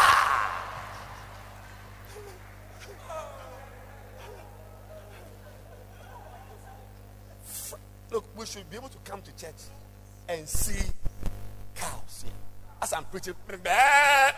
[8.10, 9.54] Look, we should be able to come to church
[10.28, 10.88] and see
[11.74, 12.32] cows here.
[12.80, 13.34] As I'm preaching.
[13.66, 14.32] Ah,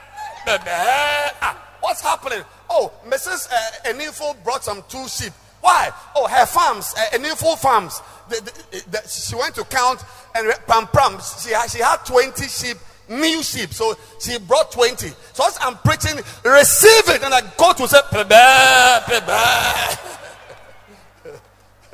[1.80, 2.42] what's happening?
[2.70, 3.48] Oh, Mrs.
[3.52, 5.32] Uh, Enifo brought some two sheep.
[5.60, 5.90] Why?
[6.14, 8.00] Oh, her farms, uh, Enifo farms.
[8.28, 10.02] The, the, the, she went to count
[10.34, 11.18] and pam pam.
[11.40, 12.76] She had, she had 20 sheep,
[13.08, 13.72] new sheep.
[13.72, 15.08] So she brought 20.
[15.32, 20.12] So as I'm preaching, receive it, and I go to say, "Beh, beh, beh, beh."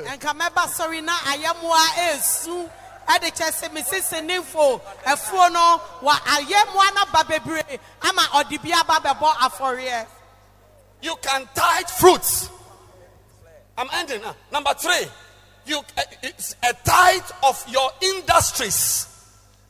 [0.02, 2.68] nka mɛba sɔre na ayɛmoa esu
[3.06, 8.72] ɛde kyɛ sɛ mesese nefo ɛfuo no wa ayɛmoa no ba bebree ama ɔde bi
[8.72, 10.06] aba bɛbɔ afɔreɛ
[11.02, 12.48] You can tithe fruits.
[13.76, 14.36] I'm ending now.
[14.52, 15.04] Number three,
[15.66, 19.06] you uh, it's a tithe of your industries.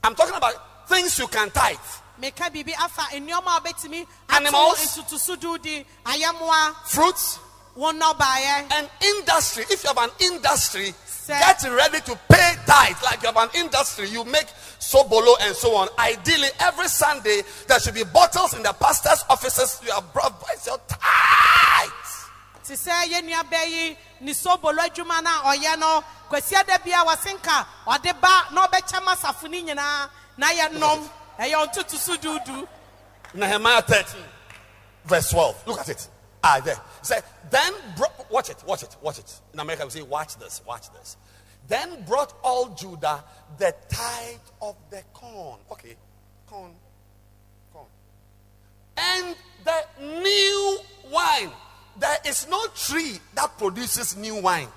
[0.05, 1.77] I'm talking about things you can tithe.
[2.21, 4.99] meka biribi afa nneɔma a wobɛtumi Animals.
[4.99, 7.39] ntutuso dudi ayɛmoa Fruits
[7.75, 9.65] and industry.
[9.71, 10.93] If you have an industry,
[11.27, 12.97] get ready to pay tithe.
[13.03, 14.47] Like you have an industry, you make
[14.79, 15.89] sobolo and so on.
[15.99, 19.81] Ideally, every Sunday there should be bottles in the pastor's offices.
[19.85, 20.35] You have brought
[20.67, 21.91] your tithe.
[22.65, 28.67] Te sɛ yɛ nuabɛ yi ne sobolo adwuma no ɔyɛ no wɔsenka ɔde ba na
[28.67, 31.09] ɔbɛkyɛ ma asafo no nyinaa na yɛnom
[31.39, 32.69] ɛyɛ ɔntotoso dudu
[33.35, 34.21] Nehemiah 13,
[35.07, 35.67] verse 12.
[35.67, 36.09] Look at it.
[36.45, 36.77] Ah, there.
[37.03, 39.41] Say, then bro- watch it, watch it, watch it.
[39.55, 41.17] In America, we say, watch this, watch this.
[41.69, 43.25] Then brought all Judah
[43.59, 45.61] the tithe of the corn.
[45.71, 45.97] Okay,
[46.47, 46.73] corn,
[47.73, 47.87] corn.
[48.97, 50.79] And the new
[51.11, 51.51] wine.
[51.99, 54.69] There is no tree that produces new wine.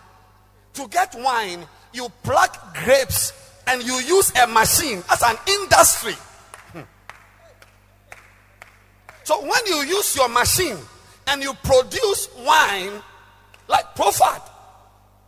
[0.74, 3.32] To get wine, you pluck grapes
[3.68, 6.14] and you use a machine as an industry.
[6.74, 6.82] Hmm.
[9.24, 10.78] So when you use your machine
[11.28, 13.02] and you produce wine,
[13.68, 14.42] like Prophet,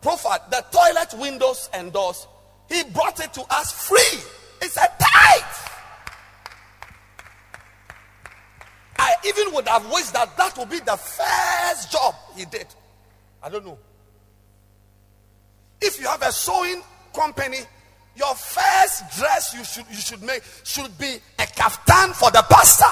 [0.02, 2.26] Prophet, the toilet windows and doors,
[2.68, 4.20] he brought it to us free.
[4.60, 5.67] It's a tithe.
[8.98, 12.66] I even would have wished that that would be the first job he did.
[13.42, 13.78] I don't know.
[15.80, 16.82] If you have a sewing
[17.14, 17.58] company,
[18.16, 22.84] your first dress you should you should make should be a kaftan for the pastor.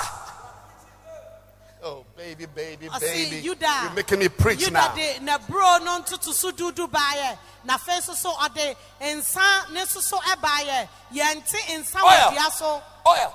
[1.83, 3.43] Oh, baby, baby, baby.
[3.43, 4.95] yuda You're making me preach yuda now.
[4.95, 10.19] de na buro no ntotoso dudu baeɛ na afei nso so ɔde nsa ne so
[10.19, 12.31] ɛbaeɛ yɛnte nsa wɔ Oil.
[12.31, 13.35] dua so Oil.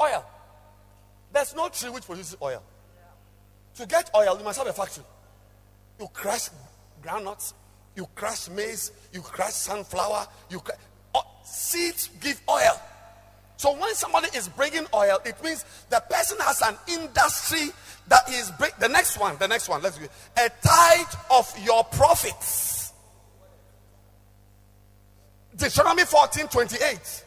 [0.00, 0.24] Oil.
[1.32, 2.62] There's no tree which produces oil.
[3.76, 5.04] To get oil, you must have a factory.
[6.00, 6.48] You crush
[7.02, 7.52] groundnuts,
[7.94, 10.60] you crush maize, you crush sunflower, you
[11.44, 12.80] seeds give oil.
[13.56, 17.70] So when somebody is bringing oil, it means the person has an industry
[18.06, 19.36] that is bring, the next one.
[19.38, 19.82] The next one.
[19.82, 20.06] Let's go.
[20.36, 22.92] A tithe of your profits.
[25.56, 27.24] Deuteronomy 14, 28.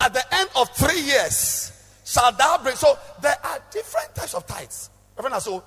[0.00, 1.72] At the end of three years,
[2.10, 2.74] shall thou bring.
[2.74, 4.90] So there are different types of tithes.
[5.16, 5.62] Reverend, so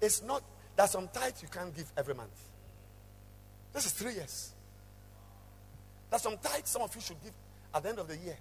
[0.00, 0.42] it's not
[0.76, 2.38] that some tithes you can't give every month.
[3.72, 4.52] This is three years.
[6.10, 7.32] There's some tithes some of you should give
[7.74, 8.36] at the end of the year.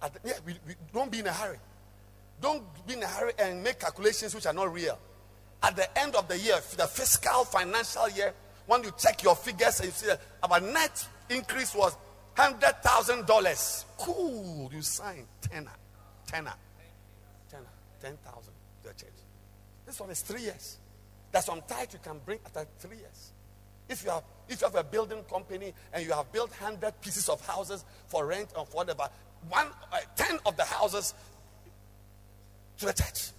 [0.00, 1.58] The, yeah, we, we, don't be in a hurry.
[2.40, 4.98] Don't be in a hurry and make calculations which are not real.
[5.62, 8.34] At the end of the year, the fiscal financial year,
[8.66, 11.96] when you check your figures and you see that our net increase was
[12.36, 13.86] hundred thousand dollars.
[13.96, 15.72] Cool, you sign tenner,
[16.26, 16.52] tenner,
[18.00, 18.52] tenner, ten thousand
[18.82, 19.14] to the church.
[19.84, 20.78] This one is three years.
[21.32, 23.32] There's some tithe you can bring after three years.
[23.88, 27.28] If you have if you have a building company and you have built hundred pieces
[27.28, 29.08] of houses for rent or for whatever,
[29.48, 31.14] one uh, ten of the houses
[32.78, 33.30] to the church.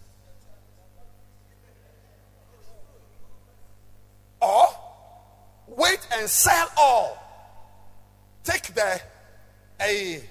[4.41, 4.67] Or
[5.67, 7.17] wait and sell all.
[8.43, 9.01] Take the
[9.81, 10.23] a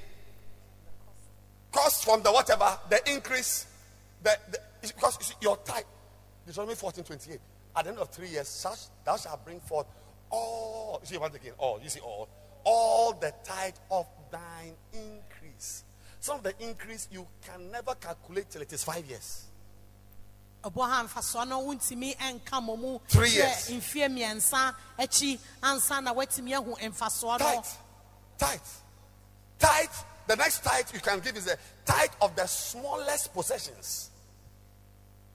[1.73, 3.67] cost from the whatever, the increase,
[4.23, 5.85] the, the it's because you your tithe,
[6.47, 7.41] Deuteronomy 14, 28.
[7.77, 9.87] At the end of three years, such thou shalt bring forth
[10.31, 12.29] all, you see once again, all, you see all,
[12.65, 15.85] all the tithe of thine increase.
[16.21, 19.45] some of the increase you can never calculate till it is five years.
[20.65, 23.71] ɛbɔ ha mfasoɔ no wontumi ɛnka mmɔ mu Three years.
[27.45, 27.65] Tithe.
[28.39, 28.61] Tithe.
[29.59, 30.05] Tithe.
[30.27, 34.11] The next tithe you can give is the tithe of the smallest possessions.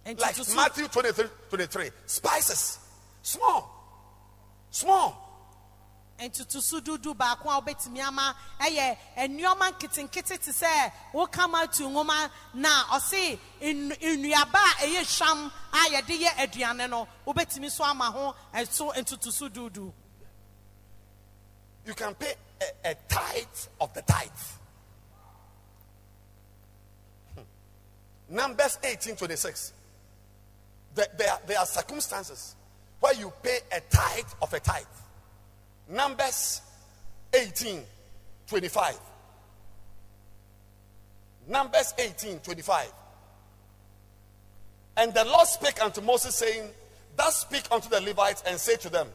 [0.06, 1.90] Enti Like to Matthew 23, 23.
[2.06, 2.80] Spices.
[3.22, 3.70] Small.
[4.70, 5.28] Small.
[6.22, 12.30] ntutusu dudu baako a wobɛtumi ama ɛyɛ nneɛma nketenkete te sɛ woka ma tu nwoma
[12.54, 18.06] na ɔse nnu- nnuaba a ɛyɛ hwam a yɛde yɛ aduane no wobɛtumi so ama
[18.12, 19.92] ho ɛso ntutusu dudu
[21.88, 22.36] You can pay
[22.86, 24.30] a, a tithe of the tithe.
[28.32, 29.74] Numbers 18 26.
[30.96, 32.56] There, there, are- there are circumstances
[33.00, 34.86] where you pay a tithe of a tithe.
[35.90, 36.62] Numbers
[37.34, 37.82] 18
[38.48, 38.98] 25.
[41.48, 42.92] Numbers 18 25.
[44.98, 46.70] And the Lord spake unto Moses, saying,
[47.18, 49.08] Thus speak unto the Levites, and say to them,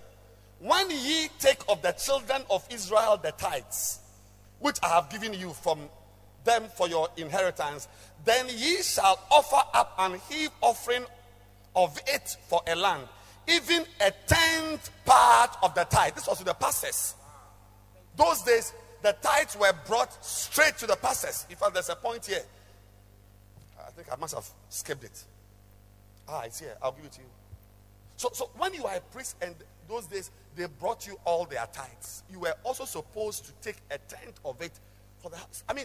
[0.61, 4.01] When ye take of the children of Israel the tithes,
[4.59, 5.81] which I have given you from
[6.47, 7.89] them for your inheritance,
[8.25, 11.05] then ye shall offer up an heave offering
[11.75, 13.07] of it for a land,
[13.47, 16.15] even a tenth part of the tithe.
[16.15, 17.15] This was to the pastors.
[18.17, 21.47] Those days, the tithes were brought straight to the pastors.
[21.51, 22.43] In fact, there's a point here.
[23.79, 25.25] I think I must have skipped it.
[26.27, 26.77] Ah, it's here.
[26.83, 27.27] I'll give it to you.
[28.17, 29.55] So, so when you are a priest and
[29.89, 33.99] those days they brought you all their tithes, you were also supposed to take a
[33.99, 34.73] tenth of it
[35.19, 35.63] for the house.
[35.69, 35.85] I mean,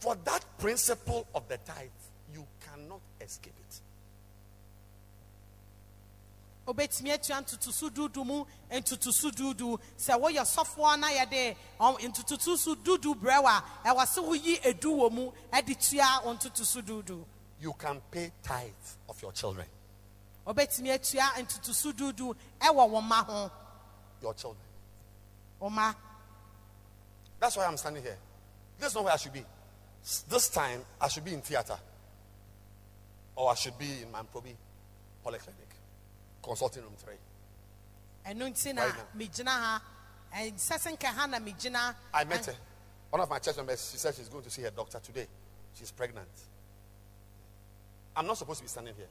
[0.00, 1.88] for that principle of the tithe,
[2.34, 3.80] you cannot escape it.
[6.66, 13.42] wobɛtumi atua ntutusu dudu mu ntutusu dudu sɛ woyɛ sɔfoɔ na yɛde ntutusu dudu brɛ
[13.42, 17.24] wo a ɛwɔ sɛ woyi edu wɔ mu ɛde tua ntutusu dudu
[17.58, 18.72] You can pay tithe
[19.08, 19.66] of your children.
[20.46, 23.50] wobɛtumi atua ntutusu dudu ɛwɔ wo ma ho
[24.22, 24.66] Your children.
[25.58, 25.92] wo ma
[27.40, 28.18] That's why I'm standing here.
[28.78, 29.44] This is not where I should be.
[30.28, 31.76] This time I should be in theater.
[33.36, 34.54] Or I should be in Mamprobi
[35.24, 35.70] Polyclinic,
[36.42, 37.14] consulting room three.
[38.26, 39.04] ɛno nti na Right now.
[39.26, 39.82] megyina ha
[40.34, 42.54] ɛnsɛ sɛ nkɛ ha na megyina I met her.
[43.10, 45.26] One of my church members, she said she's going to see her doctor today.
[45.74, 46.28] She's pregnant.
[48.16, 49.08] I'm not supposed to be standing here.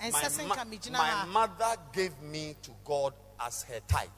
[0.00, 4.08] ɛnsɛ sɛ ma- nka megyina my ha mother gave me to God as her tithe.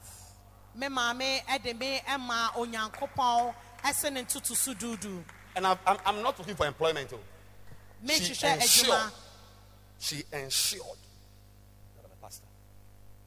[0.75, 5.23] me maame ɛde me ɛma onyankopɔn ɛsɛ ne ntotoso dudu
[5.55, 7.11] And I'm, I'm, I'm not looking for employment.
[7.13, 7.19] oh.
[8.07, 9.11] She menhwehwɛ ensured,
[9.99, 10.99] she ensured
[11.95, 12.45] that I'm a pastor.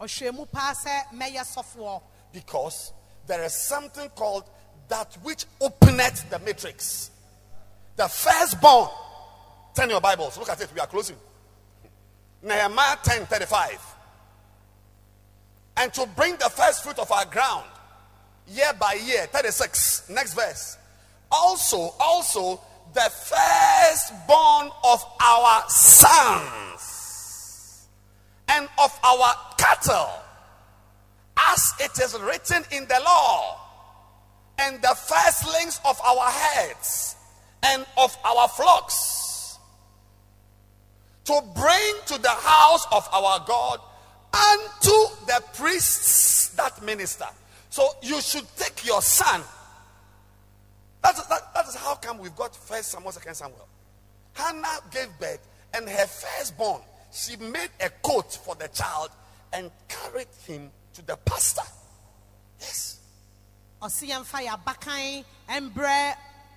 [0.00, 2.02] ɔhwɛ mu paa sɛ mɛyɛ sɔfoɔ
[2.32, 2.92] Because
[3.26, 4.44] there is something called
[4.88, 7.10] that which openeth the matrix.
[7.96, 8.88] The firstborn.
[9.74, 10.38] Turn your Bibles.
[10.38, 10.70] Look at it.
[10.74, 11.16] We are closing.
[12.42, 13.94] Nehemiah 10 35.
[15.76, 17.66] And to bring the first fruit of our ground
[18.48, 19.26] year by year.
[19.26, 20.10] 36.
[20.10, 20.78] Next verse.
[21.30, 22.60] Also, also
[22.94, 27.86] the firstborn of our sons
[28.48, 30.10] and of our cattle
[31.38, 33.60] as it is written in the law,
[34.58, 37.16] and the firstlings of our heads
[37.62, 39.58] and of our flocks,
[41.24, 43.80] to bring to the house of our God
[44.32, 47.26] unto the priests that minister.
[47.70, 49.42] So you should take your son.
[51.02, 53.68] That is, that, that is how come we've got first Samuel, second Samuel.
[54.32, 56.80] Hannah gave birth, and her firstborn,
[57.12, 59.10] she made a coat for the child
[59.52, 61.62] and carried him to the pastor.
[62.60, 62.98] Yes.
[63.80, 66.16] ɔse yɛmfa yɛ abakan mbrɛ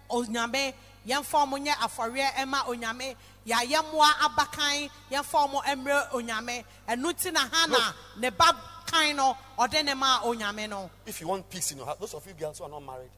[0.09, 0.73] onyame
[1.07, 3.15] yɛmfa ɔmo nyɛ afɔreɛ ɛma onyame
[3.45, 8.57] yɛayɛ mmoa abakan yɛmfa ɔmo mmerɛ onyame ɛno nti na hana ne ba
[8.88, 12.13] kan no ɔde ne ma onyame no If you want peace in your house, those
[12.15, 13.11] of you girls who are not married,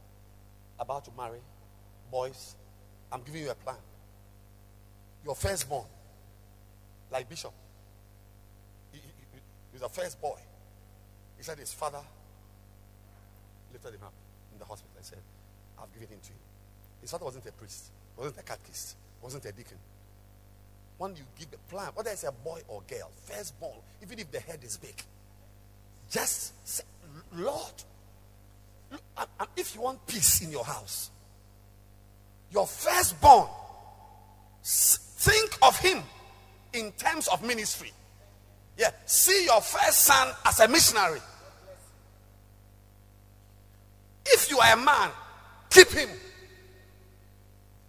[0.80, 1.40] about to marry,
[2.12, 2.56] boys,
[3.12, 3.76] I'm giving you a plan.
[5.24, 5.86] Your firstborn,
[7.12, 7.54] like Bishop,
[8.92, 9.40] he, he- he-
[9.72, 10.38] he's the first boy.
[11.38, 12.02] He said his father
[13.72, 14.14] lifted him up
[14.52, 15.20] in the hospital and said,
[15.82, 16.40] I've given him to you.
[17.02, 19.78] His father wasn't a priest, wasn't a catechist, wasn't a deacon.
[20.98, 24.40] When you give a plan, whether it's a boy or girl, firstborn, even if the
[24.40, 25.02] head is big,
[26.10, 26.84] just say,
[27.34, 27.74] Lord,
[29.56, 31.10] if you want peace in your house,
[32.52, 33.48] your firstborn,
[34.64, 36.02] think of him
[36.74, 37.92] in terms of ministry.
[38.78, 41.22] Yeah, see your first son as a missionary.
[44.26, 45.12] If you are a man,
[45.70, 46.10] keep him.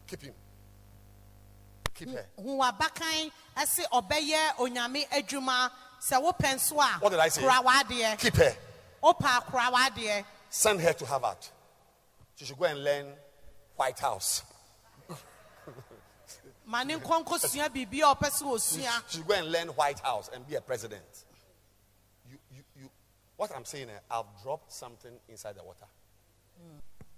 [0.06, 0.34] Keep him.
[1.94, 2.26] Keep her.
[2.36, 5.70] hu abakan ɛse ɔbɛyɛ onyame adwuma
[6.00, 8.16] sɛ wopɛ nso a What did I say?
[8.18, 8.56] Keep her.
[10.54, 11.38] Wopɛ a kora w'adeɛ Send her to Harvard.
[12.36, 13.06] She should go and learn
[13.74, 14.44] White House.
[16.66, 18.78] ma ne nkɔ nkɔsua biribi a ɔpɛ sɛ
[19.10, 21.24] She, should go and learn White House and be a president.
[22.30, 22.90] You, you, you,
[23.36, 25.86] what I'm saying, eh, I've dropped something inside the water.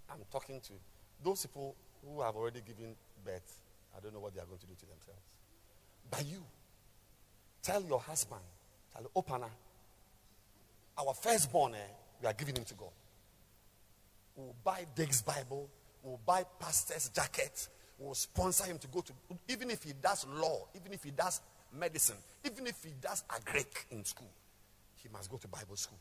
[0.09, 0.73] I'm talking to
[1.23, 3.61] those people who have already given birth.
[3.95, 5.21] I don't know what they are going to do to themselves.
[6.11, 6.43] But you,
[7.63, 8.41] tell your husband,
[8.95, 9.51] tell opener,
[10.97, 11.93] our firstborn, eh,
[12.23, 12.93] we are giving him to God.
[14.37, 15.69] We'll buy Diggs Bible,
[16.03, 17.69] we'll buy pastor's jacket,
[17.99, 19.13] we'll sponsor him to go to,
[19.49, 21.41] even if he does law, even if he does
[21.73, 24.31] medicine, even if he does a agric in school,
[25.03, 25.99] he must go to Bible school.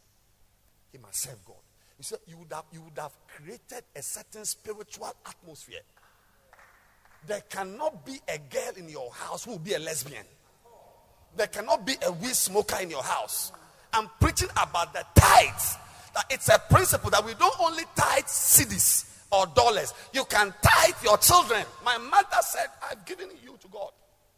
[0.92, 1.56] He must serve God.
[1.98, 5.80] You see, you would have, you would have created a certain spiritual atmosphere.
[7.28, 10.26] There cannot be a girl in your house who will be a lesbian.
[11.36, 13.52] There cannot be a weed smoker in your house.
[13.94, 15.78] I'm preaching about the tithes.
[16.16, 19.94] That it's a principle that we don't only tithe cedis or dollars.
[20.14, 21.64] You can tithe your children.
[21.84, 23.92] My mother said, I've given you to God.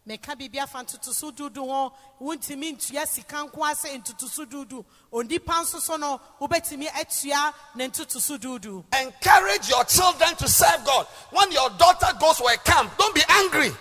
[0.07, 1.91] meka biribi afa ntotoso dudu ho
[2.21, 8.37] wontumi ntua sika nko ase ntotoso dudu onipa nso so no wobɛtumi atua ne ntotoso
[8.37, 11.05] dudu Encourage your children to serve God.
[11.31, 13.71] When your daughter goes to a camp, don't be angry.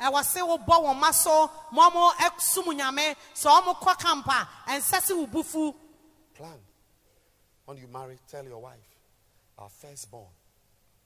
[0.00, 5.00] ɛwɔ se wobɔ wɔn ma so ma ɔmo ɛsum nyame sɛ ɔmo kɔ kampa ɛnsɛ
[5.02, 5.72] se wo bufu
[6.34, 6.58] Plan.
[7.66, 8.78] When you marry, tell your wife,
[9.58, 10.26] our firstborn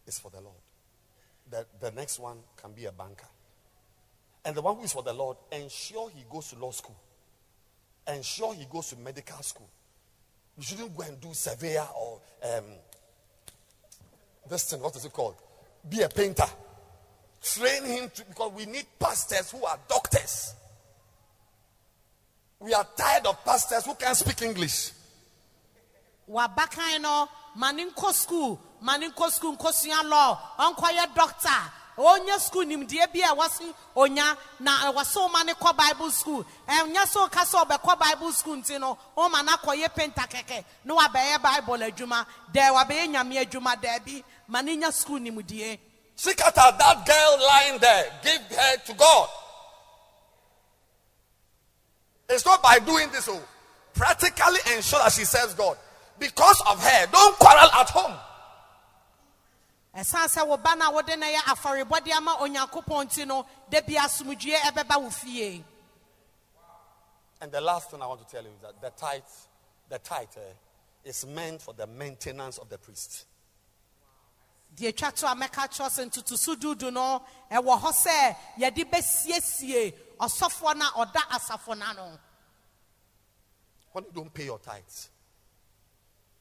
[0.06, 0.56] is for the Lord.
[1.50, 3.26] The, the next one can be a banker.
[4.44, 6.96] And the one who is for the Lord, ensure he goes to law school.
[8.06, 9.68] Ensure he goes to medical school.
[10.56, 12.64] You shouldn't go and do surveyor or um,
[14.48, 15.36] this thing, what is it called?
[15.88, 16.44] Be a painter.
[17.42, 20.54] Train him to, because we need pastors who are doctors.
[22.58, 24.90] We are tired of pastors who can't speak English.
[26.30, 31.62] Wabakan no ma ne nkɔ skul ma nkɔ skul nkɔsua law ɔnkɔyɛ doctor
[31.98, 37.02] ɔnyɛ skul nimdeɛ bi a wɔse onya na ɛwɔ sɛ ɔma kɔ bible school ɛnyɛ
[37.04, 39.56] sɛ ɔka sɛ ɔbɛkɔ bible school nti no ɔma no
[39.88, 45.20] penta kɛkɛ na wabɛyɛ bible adwuma dɛ wabɛyɛ nyame adwuma daabi ma ne nya skul
[45.20, 45.78] nimdeɛ
[46.58, 48.04] out that girl lying there.
[48.22, 49.28] Give her to God.
[52.28, 53.26] It's not by doing this.
[53.28, 53.42] Oh,
[53.94, 55.78] practically ensure that she serves God.
[56.20, 58.16] Because of her, don't quarrel at home.
[59.96, 63.80] ɛsiane sɛ wo ba no a wode no yɛ afɔrebɔde ama onyankopɔn nti no da
[63.80, 65.64] bi asomdwie ɛbɛba wo fie
[67.40, 69.22] And the last thing I want to tell you is that the tithe,
[69.88, 70.52] the tithe eh,
[71.08, 73.24] is meant for the maintenance of the priest.
[74.76, 79.94] deɛ twa to a mɛka kyerɛ sɛ ntotoso dudu no ɛwɔ hɔ sɛ yɛde bɛsiesie
[80.20, 82.18] ɔsɔfoɔ no a ɔda asafo no ano
[83.92, 85.08] When you don't pay your tithes,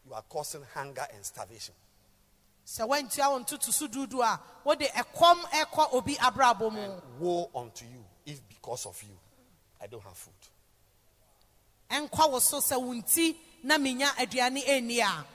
[0.09, 1.73] you are causing hunger and starvation.
[2.65, 8.03] sɛ woantua wo ntotoso dudu a wode ɛkɔm ɛkɔ obi abrabɔ mu Woe unto you
[8.25, 9.17] if because of you
[9.81, 10.33] I don't have food.
[11.89, 15.25] ɛnkɔ wo so sɛ wo nti na menya aduane ɛnni a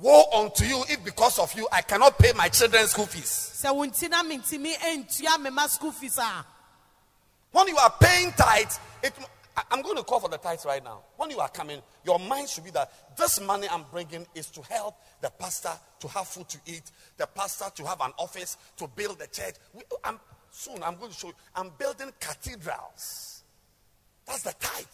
[0.00, 3.60] Woe unto you if because of you I cannot pay my children's school fees.
[3.62, 6.44] sɛ wo nti na mentimi ɛntua me ma school fees a
[7.52, 9.14] When you are paying tithes, it,
[9.70, 11.00] I'm going to call for the tithes right now.
[11.16, 14.62] When you are coming, your mind should be that this money I'm bringing is to
[14.62, 18.86] help the pastor to have food to eat, the pastor to have an office, to
[18.88, 19.54] build the church.
[19.72, 20.20] We, I'm,
[20.50, 21.34] soon I'm going to show you.
[21.54, 23.42] I'm building cathedrals.
[24.26, 24.84] That's the tithe.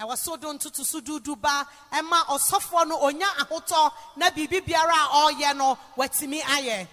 [0.00, 5.32] ɛwɔ so do ntotoso dudu ba ɛma ɔsɔfoɔ no onya ahotɔ na biribi biara a
[5.32, 6.88] ɔreyɛ no watumi ayɛ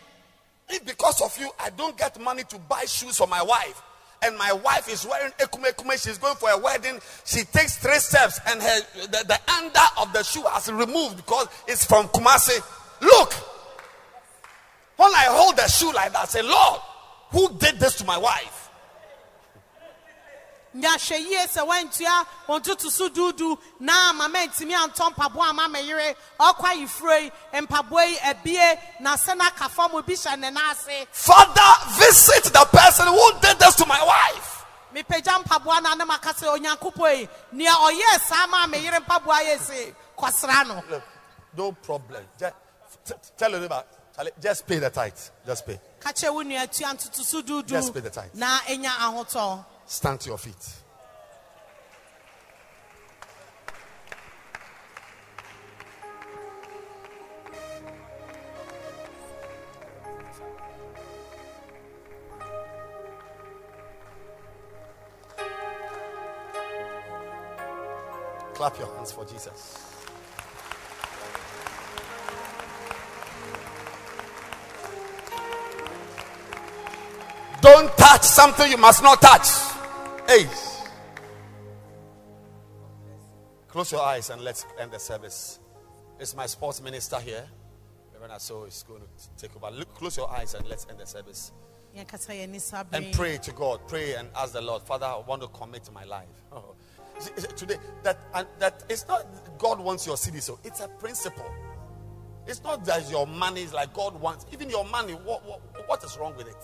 [0.70, 3.82] If because of you I don't get money to buy shoes for my wife,
[4.24, 8.00] and my wife is wearing ekume ekume, she's going for a wedding, she takes three
[8.00, 12.62] steps and her the, the under of the shoe has removed because it's from Kumasi.
[13.02, 13.34] Look,
[14.98, 16.80] when I hold the shoe like that, I say, Lord,
[17.32, 18.61] who did this to my wife?
[20.76, 26.16] Nyahwɛ yie sɛ woantua wɔn ntotoso dudu na mama ntumi antɔ mpaboa ama me yere
[26.40, 27.32] ɔkɔ ayifuro yi
[27.62, 32.46] mpaboa yi abie na sɛ na aka fam bi hyɛ ne nan ase Father, visit
[32.54, 34.66] the person who did this to my wife.
[34.96, 39.42] mepagya mpaboa no ne maka sɛ onyankopɔn yi nea ɔyɛɛ saa ma me yere mpaboa
[39.44, 41.02] yɛ se kɔsra no
[41.58, 42.24] no problem.
[42.40, 42.54] Just,
[43.38, 43.84] tell your neighbor,
[44.42, 45.14] just pay the tithe.
[45.46, 45.78] Just pay.
[46.00, 48.34] ka kyerɛ wo nua tua ntotoso Just pay the tithe.
[48.36, 50.56] na ɛnya ahotɔ Stand to your feet.
[68.54, 69.78] Clap your hands for Jesus.
[77.60, 79.71] Don't touch something you must not touch.
[80.32, 80.48] Hey.
[83.68, 85.60] Close your eyes and let's end the service.
[86.22, 87.44] It's my sports minister here.
[88.14, 89.76] Reverend Aso is going to take over.
[89.76, 91.52] Look, close your eyes and let's end the service.
[91.94, 93.86] yɛnkasa yɛn nisa And pray to God.
[93.90, 96.28] Pray and ask the Lord, Father, I want to commit my life.
[96.54, 96.76] Oh.
[97.58, 99.28] Today, that and that it's not
[99.60, 101.54] God wants your cedi, so it's a principle.
[102.48, 104.46] It's not that your money is like God wants.
[104.54, 105.60] Even your money, what, what,
[105.90, 106.64] what is wrong with it?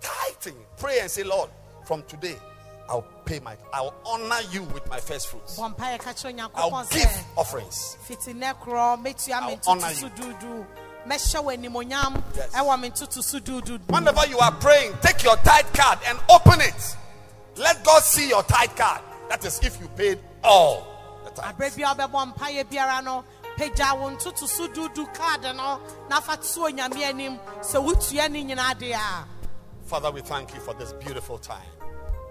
[0.00, 0.56] Tithing.
[0.78, 1.50] Pray and say, Lord,
[1.84, 2.36] from today,
[2.88, 5.58] I'll pay my, I'll honor you with my first fruits.
[5.58, 7.96] bɔ mpa yɛka kyerɛ I'll give offerings.
[8.02, 10.08] fiti nɛ korɔ mɛtua me I'll honor you.
[10.10, 10.66] duudu
[11.06, 12.50] mɛhyɛ wɔ animonyam Yes.
[12.52, 16.60] ɛwɔ me ntoto so duudu Whenever you are praying, take your tithe card and open
[16.60, 16.96] it.
[17.56, 19.02] Let God see your tithe card.
[19.28, 20.86] That is if you paid all
[21.24, 21.54] the time.
[21.54, 23.24] aberɛ bia wobɛbɔ mpayɛ biara no
[23.58, 28.44] pagya wo ntoto so duudu card no na fa to onyame anim sɛ wotua ne
[28.44, 29.24] nyinaa deɛ a
[29.84, 31.62] Father, we thank you for this beautiful time.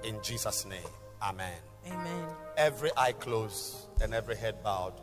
[0.03, 0.79] In Jesus' name,
[1.21, 1.57] Amen.
[1.87, 2.25] amen
[2.57, 4.93] Every eye closed and every head bowed.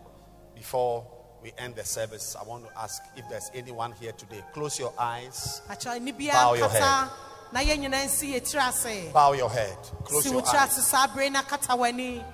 [0.55, 1.07] Before
[1.43, 4.43] we end the service, I want to ask if there's anyone here today.
[4.53, 7.11] Close your eyes, Bow your kata
[7.53, 10.55] na yɛn nyinaa nsi yɛ tiri ase bow your head, close your eyes.
[10.79, 12.25] ase saa bere na kata w'ani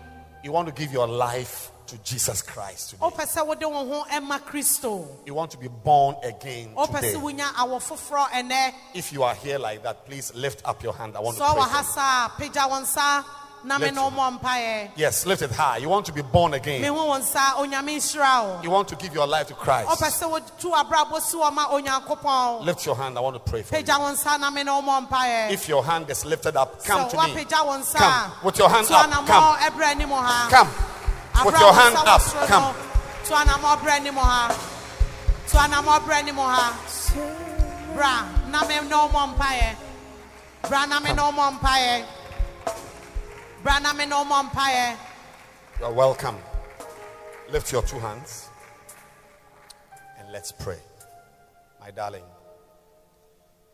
[0.43, 3.03] You want to give your life to Jesus Christ today.
[3.07, 7.15] wopɛ sɛ wode wo ho ɛma kristo You want to be born again today.
[7.15, 10.93] sɛ wonya awɔ foforɔ ɛnɛ If you are here like that, please lift up your
[10.95, 11.17] hand.
[11.17, 11.85] I want to pray for you.
[11.85, 13.25] saa pagya wo nsa
[13.62, 14.12] na me Lift ne it.
[14.15, 15.77] ɔmɔ mpaeɛ Yes, lift it high.
[15.77, 16.83] You want to be born again.
[16.85, 19.89] ho wo nsa onyame nhyira wo You want to give your life to Christ.
[19.91, 23.19] ɔpɛ sɛ wotu abrabɔ si wɔ ma onyankopɔn Lift your hand.
[23.19, 23.83] I want to pray for you.
[23.83, 27.09] pagya wo nsa na me ne ɔmɔ mpaeɛ If your hand is lifted up, come
[27.11, 27.35] to me.
[27.35, 28.33] woapagya wo nsa Come.
[28.45, 29.27] With your hand up.
[29.27, 29.57] Come.
[29.59, 30.69] ɛbrɛ anim ha Come.
[31.45, 32.21] With your hand up.
[32.47, 32.62] Come.
[32.62, 32.75] no,
[33.25, 34.49] to anammɔ brɛ anim ha
[35.49, 36.77] to anammɔ brɛ anim ha
[37.95, 39.77] bra na me ɔmɔ mpaeɛ
[40.69, 42.07] bra na me ɔmɔ mpaeɛ
[43.62, 44.97] bra na me ne ɔmɔ mpaeɛ
[45.79, 46.39] You are welcome.
[47.51, 48.49] Lift your two hands
[50.19, 50.79] and let's pray.
[51.81, 52.25] My darling,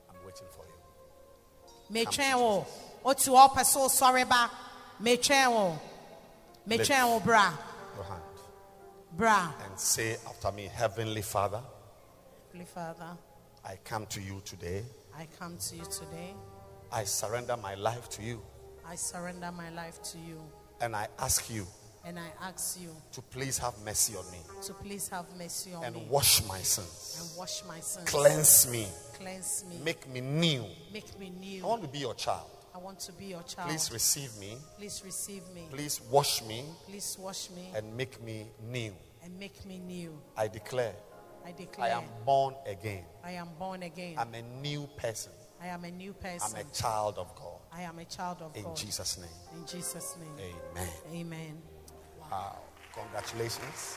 [0.09, 2.05] I'm waiting for you.
[2.05, 2.67] metwɛn wo
[3.03, 5.79] wote hɔ pɛ sɛ wosɔre ba wo metwɛn wo
[6.67, 7.53] bra
[7.95, 8.23] Your hand.
[9.17, 11.61] bra And say after me, Heavenly Father,
[12.47, 13.17] Heavenly Father,
[13.65, 14.83] I come to you today.
[15.17, 16.35] I come to you today.
[16.93, 18.41] I surrender my life to you.
[18.89, 20.41] I surrender my life to you.
[20.81, 21.67] And I ask you
[22.05, 25.85] And I ask you to please have mercy on me to please have mercy on
[25.85, 27.19] and me And wash my sins.
[27.21, 28.09] and wash my sins.
[28.11, 28.87] Cleanse me.
[29.19, 29.79] Cleanse me.
[29.85, 30.65] Make me new.
[30.93, 31.65] Make me new.
[31.65, 32.51] I want to be your child.
[32.77, 33.71] I want to be your child.
[33.71, 34.59] Please receive me.
[34.77, 35.67] Please receive me.
[35.71, 38.93] Please wash me Please wash me and make me new.
[39.25, 40.13] and make me new.
[40.37, 40.93] I declare
[41.47, 41.87] I declare.
[41.87, 43.05] I am born again.
[43.25, 44.17] I am born again.
[44.19, 45.33] I'm a new person.
[45.63, 46.55] I am a new person.
[46.55, 47.61] I'm a child of God.
[47.73, 48.71] I am a child of In God.
[48.71, 49.39] In Jesus' name.
[49.55, 50.53] In Jesus' name.
[50.75, 50.89] Amen.
[51.15, 51.63] Amen.
[52.31, 52.59] Wow.
[52.93, 53.97] Congratulations.